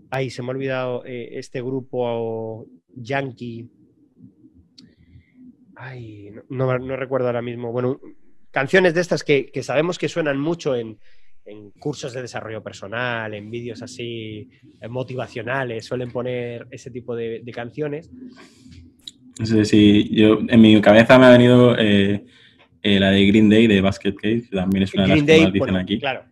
Ay, 0.10 0.30
se 0.30 0.42
me 0.42 0.48
ha 0.50 0.52
olvidado 0.52 1.04
eh, 1.06 1.30
este 1.40 1.62
grupo 1.62 2.68
yankee. 2.96 3.68
Ay, 5.76 6.30
no, 6.50 6.66
no- 6.68 6.80
no 6.80 6.96
recuerdo 6.96 7.28
ahora 7.28 7.42
mismo. 7.42 7.72
Bueno, 7.72 8.00
canciones 8.52 8.94
de 8.94 9.02
estas 9.02 9.24
que, 9.24 9.48
que 9.52 9.64
sabemos 9.64 9.98
que 9.98 10.08
suenan 10.10 10.40
mucho 10.40 10.76
en, 10.76 10.98
en 11.46 11.72
cursos 11.72 12.14
de 12.14 12.22
desarrollo 12.22 12.62
personal, 12.64 13.34
en 13.34 13.50
vídeos 13.50 13.82
así 13.82 14.50
eh, 14.82 14.88
motivacionales, 14.88 15.86
suelen 15.86 16.12
poner 16.12 16.68
ese 16.72 16.92
tipo 16.92 17.16
de, 17.16 17.42
de 17.44 17.52
canciones. 17.52 18.10
No 19.40 19.46
sé 19.48 19.66
si 19.66 20.10
yo, 20.16 20.40
en 20.48 20.62
mi 20.62 20.80
cabeza 20.80 21.18
me 21.18 21.26
ha 21.26 21.32
venido 21.32 21.76
eh, 21.78 22.24
eh, 22.84 23.00
la 23.00 23.12
de 23.12 23.26
Green 23.26 23.50
Day 23.50 23.66
de 23.66 23.82
Basket 23.82 24.14
Case, 24.14 24.44
que 24.50 24.56
también 24.56 24.84
es 24.84 24.94
una 24.94 25.04
de 25.04 25.10
las 25.10 25.24
que 25.24 25.42
más 25.42 25.54
dicen 25.54 25.60
bueno, 25.60 25.80
aquí. 25.80 26.00
claro. 26.00 26.26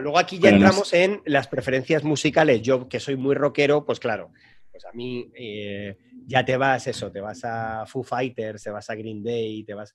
Luego 0.00 0.18
aquí 0.18 0.36
ya 0.36 0.42
Pero 0.42 0.58
no 0.58 0.64
entramos 0.64 0.92
en 0.94 1.22
las 1.26 1.48
preferencias 1.48 2.02
musicales. 2.02 2.62
Yo, 2.62 2.88
que 2.88 2.98
soy 2.98 3.16
muy 3.16 3.34
rockero, 3.34 3.84
pues 3.84 4.00
claro, 4.00 4.32
pues 4.70 4.84
a 4.86 4.92
mí 4.92 5.30
eh, 5.34 5.98
ya 6.26 6.44
te 6.44 6.56
vas 6.56 6.86
eso, 6.86 7.12
te 7.12 7.20
vas 7.20 7.44
a 7.44 7.84
Foo 7.86 8.02
Fighters, 8.02 8.62
te 8.62 8.70
vas 8.70 8.88
a 8.90 8.94
Green 8.94 9.22
Day, 9.22 9.64
te 9.64 9.74
vas... 9.74 9.94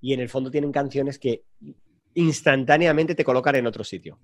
Y 0.00 0.12
en 0.12 0.20
el 0.20 0.28
fondo 0.28 0.50
tienen 0.50 0.70
canciones 0.70 1.18
que 1.18 1.42
instantáneamente 2.14 3.16
te 3.16 3.24
colocan 3.24 3.56
en 3.56 3.66
otro 3.66 3.82
sitio. 3.82 4.20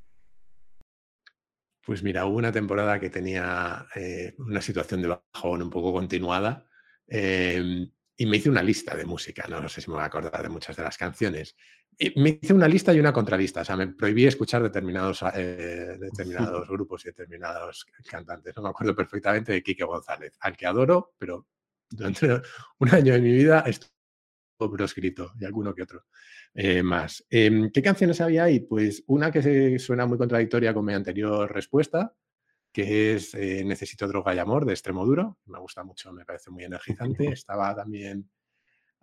Pues 1.84 2.02
mira, 2.02 2.24
hubo 2.24 2.38
una 2.38 2.52
temporada 2.52 2.98
que 2.98 3.10
tenía 3.10 3.86
eh, 3.96 4.34
una 4.38 4.62
situación 4.62 5.02
de 5.02 5.08
bajón 5.08 5.60
un 5.60 5.70
poco 5.70 5.92
continuada 5.92 6.66
eh, 7.08 7.88
y 8.16 8.26
me 8.26 8.36
hice 8.36 8.48
una 8.48 8.62
lista 8.62 8.96
de 8.96 9.04
música, 9.04 9.46
no, 9.48 9.68
sé 9.68 9.80
si 9.80 9.90
me 9.90 9.94
voy 9.94 10.02
a 10.02 10.06
acordar 10.06 10.42
de 10.42 10.48
muchas 10.48 10.76
de 10.76 10.82
las 10.82 10.96
canciones. 10.96 11.56
Y 11.98 12.20
me 12.20 12.38
hice 12.40 12.52
una 12.52 12.68
lista 12.68 12.92
y 12.92 13.00
una 13.00 13.12
contralista, 13.12 13.62
o 13.62 13.64
sea, 13.64 13.76
me 13.76 13.88
prohibí 13.88 14.26
escuchar 14.26 14.62
determinados, 14.62 15.22
eh, 15.34 15.96
determinados 15.98 16.68
grupos 16.68 17.04
y 17.04 17.08
determinados 17.08 17.86
cantantes. 18.08 18.54
No 18.56 18.62
me 18.62 18.68
acuerdo 18.68 18.94
perfectamente 18.94 19.52
de 19.52 19.62
Quique 19.62 19.84
González, 19.84 20.36
al 20.40 20.56
que 20.56 20.66
adoro, 20.66 21.14
pero 21.18 21.46
durante 21.90 22.40
un 22.78 22.88
año 22.90 23.14
de 23.14 23.20
mi 23.20 23.32
vida 23.32 23.60
estuvo 23.66 23.92
proscrito 24.72 25.32
y 25.38 25.44
alguno 25.44 25.74
que 25.74 25.82
otro 25.82 26.04
eh, 26.54 26.82
más. 26.82 27.24
Em, 27.30 27.70
¿Qué 27.70 27.82
canciones 27.82 28.20
había 28.20 28.44
ahí? 28.44 28.60
Pues 28.60 29.02
una 29.08 29.30
que 29.30 29.42
se 29.42 29.78
suena 29.78 30.06
muy 30.06 30.18
contradictoria 30.18 30.72
con 30.72 30.84
mi 30.84 30.94
anterior 30.94 31.52
respuesta, 31.52 32.14
que 32.74 33.14
es 33.14 33.32
eh, 33.34 33.62
Necesito 33.64 34.08
droga 34.08 34.34
y 34.34 34.38
amor 34.40 34.66
de 34.66 34.72
Extremo 34.72 35.06
Duro. 35.06 35.38
Me 35.46 35.60
gusta 35.60 35.84
mucho, 35.84 36.12
me 36.12 36.24
parece 36.26 36.50
muy 36.50 36.64
energizante. 36.64 37.28
Estaba 37.28 37.74
también 37.74 38.28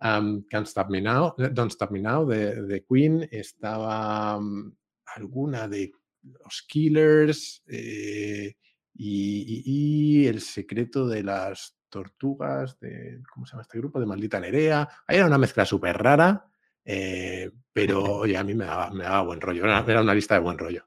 um, 0.00 0.44
Can't 0.48 0.66
Stop 0.68 0.90
Me 0.90 1.00
Now, 1.00 1.34
eh, 1.38 1.48
Don't 1.50 1.72
Stop 1.72 1.90
Me 1.90 2.00
Now 2.00 2.26
de, 2.26 2.62
de 2.62 2.84
Queen. 2.84 3.26
Estaba 3.32 4.36
um, 4.36 4.72
alguna 5.16 5.66
de 5.66 5.90
los 6.22 6.62
Killers 6.68 7.64
eh, 7.66 8.54
y, 8.94 9.40
y- 9.48 9.62
y 9.64 10.26
El 10.26 10.40
secreto 10.42 11.08
de 11.08 11.22
las 11.22 11.78
tortugas 11.88 12.78
de, 12.78 13.22
¿cómo 13.32 13.46
se 13.46 13.52
llama 13.52 13.62
este 13.62 13.78
grupo? 13.78 13.98
De 13.98 14.06
Maldita 14.06 14.38
Nerea. 14.38 14.86
Ahí 15.06 15.16
era 15.16 15.26
una 15.26 15.38
mezcla 15.38 15.64
súper 15.64 15.96
rara. 15.96 16.46
Eh, 16.84 17.50
pero 17.72 18.02
oye, 18.02 18.36
a 18.36 18.44
mí 18.44 18.54
me 18.54 18.64
daba, 18.66 18.90
me 18.90 19.04
daba 19.04 19.22
buen 19.22 19.40
rollo, 19.40 19.64
era, 19.64 19.84
era 19.86 20.02
una 20.02 20.14
lista 20.14 20.34
de 20.34 20.40
buen 20.40 20.58
rollo. 20.58 20.84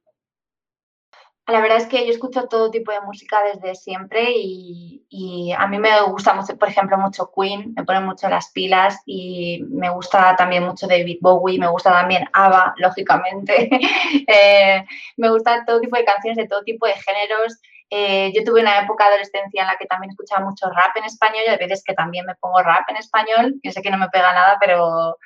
La 1.48 1.62
verdad 1.62 1.78
es 1.78 1.86
que 1.86 2.04
yo 2.06 2.12
escucho 2.12 2.48
todo 2.48 2.72
tipo 2.72 2.92
de 2.92 3.02
música 3.02 3.38
desde 3.44 3.76
siempre 3.76 4.32
y, 4.36 5.54
a 5.56 5.68
mí 5.68 5.78
me 5.78 6.02
gusta 6.08 6.34
mucho, 6.34 6.58
por 6.58 6.70
ejemplo, 6.70 6.98
mucho 6.98 7.32
Queen, 7.36 7.74
me 7.76 7.84
pone 7.84 8.00
mucho 8.00 8.28
las 8.28 8.52
pilas 8.52 8.98
y 9.06 9.64
me 9.70 9.90
gusta 9.92 10.36
también 10.36 10.64
mucho 10.64 10.88
David 10.88 11.20
Bowie, 11.22 11.60
me 11.60 11.68
gusta 11.68 11.92
también 11.92 12.26
ABBA, 12.34 12.76
lógicamente. 12.78 13.70
Eh, 14.28 14.84
me 15.18 15.30
gusta 15.30 15.64
todo 15.66 15.80
tipo 15.80 15.96
de 15.98 16.06
canciones 16.06 16.38
de 16.38 16.48
todo 16.48 16.64
tipo 16.64 16.88
de 16.88 16.94
géneros. 16.94 17.60
Eh, 17.90 18.32
yo 18.36 18.44
tuve 18.44 18.62
una 18.62 18.80
época 18.80 19.04
de 19.06 19.12
adolescencia 19.12 19.62
en 19.62 19.68
la 19.68 19.78
que 19.78 19.86
también 19.86 20.10
escuchaba 20.10 20.44
mucho 20.44 20.70
rap 20.72 20.98
en 20.98 21.04
español 21.04 21.44
y 21.46 21.50
hay 21.50 21.58
veces 21.58 21.84
que 21.86 21.94
también 21.94 22.26
me 22.26 22.36
pongo 22.36 22.62
rap 22.62 22.90
en 22.90 22.98
español. 22.98 23.56
Yo 23.64 23.72
sé 23.72 23.82
que 23.82 23.92
no 23.92 23.98
me 23.98 24.10
pega 24.10 24.34
nada, 24.34 24.58
pero... 24.60 25.18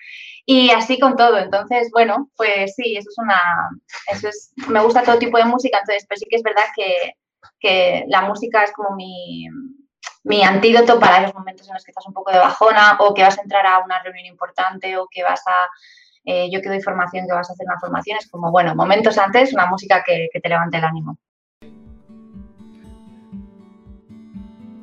Y 0.46 0.72
así 0.72 1.00
con 1.00 1.16
todo. 1.16 1.38
Entonces, 1.38 1.90
bueno, 1.92 2.30
pues 2.36 2.76
sí, 2.76 2.98
eso 2.98 3.10
es 3.10 3.18
una... 3.18 3.40
Eso 4.08 4.28
es... 4.30 4.52
Me 4.68 4.82
gusta 4.82 5.04
todo 5.04 5.20
tipo 5.20 5.38
de 5.38 5.46
música, 5.46 5.80
entonces, 5.80 6.06
pero 6.08 6.20
sí 6.20 6.26
que 6.30 6.36
es 6.36 6.44
verdad 6.44 6.64
que, 6.76 7.14
que 7.60 8.04
la 8.08 8.22
música 8.22 8.64
es 8.64 8.72
como 8.74 8.96
mi, 8.96 9.48
mi 10.24 10.44
antídoto 10.44 11.00
para 11.00 11.22
esos 11.22 11.36
momentos 11.36 11.68
en 11.68 11.76
los 11.76 11.84
que 11.84 11.92
estás 11.92 12.08
un 12.08 12.14
poco 12.14 12.32
de 12.32 12.40
bajona 12.40 12.98
o 13.00 13.14
que 13.14 13.24
vas 13.24 13.38
a 13.38 13.42
entrar 13.42 13.66
a 13.66 13.80
una 13.80 14.02
reunión 14.04 14.26
importante 14.26 14.98
o 14.98 15.08
que 15.10 15.24
vas 15.24 15.42
a... 15.48 15.70
eh, 16.26 16.50
yo 16.52 16.62
que 16.62 16.70
doy 16.70 16.82
formación, 16.82 17.26
que 17.26 17.34
vas 17.34 17.50
a 17.50 17.54
hacer 17.54 17.66
una 17.66 17.80
formación, 17.80 18.18
es 18.18 18.30
como, 18.30 18.52
bueno, 18.52 18.76
momentos 18.76 19.18
antes, 19.18 19.54
una 19.54 19.68
música 19.68 20.04
que, 20.04 20.28
que 20.34 20.40
te 20.42 20.50
levante 20.50 20.78
el 20.78 20.84
ánimo. 20.84 21.18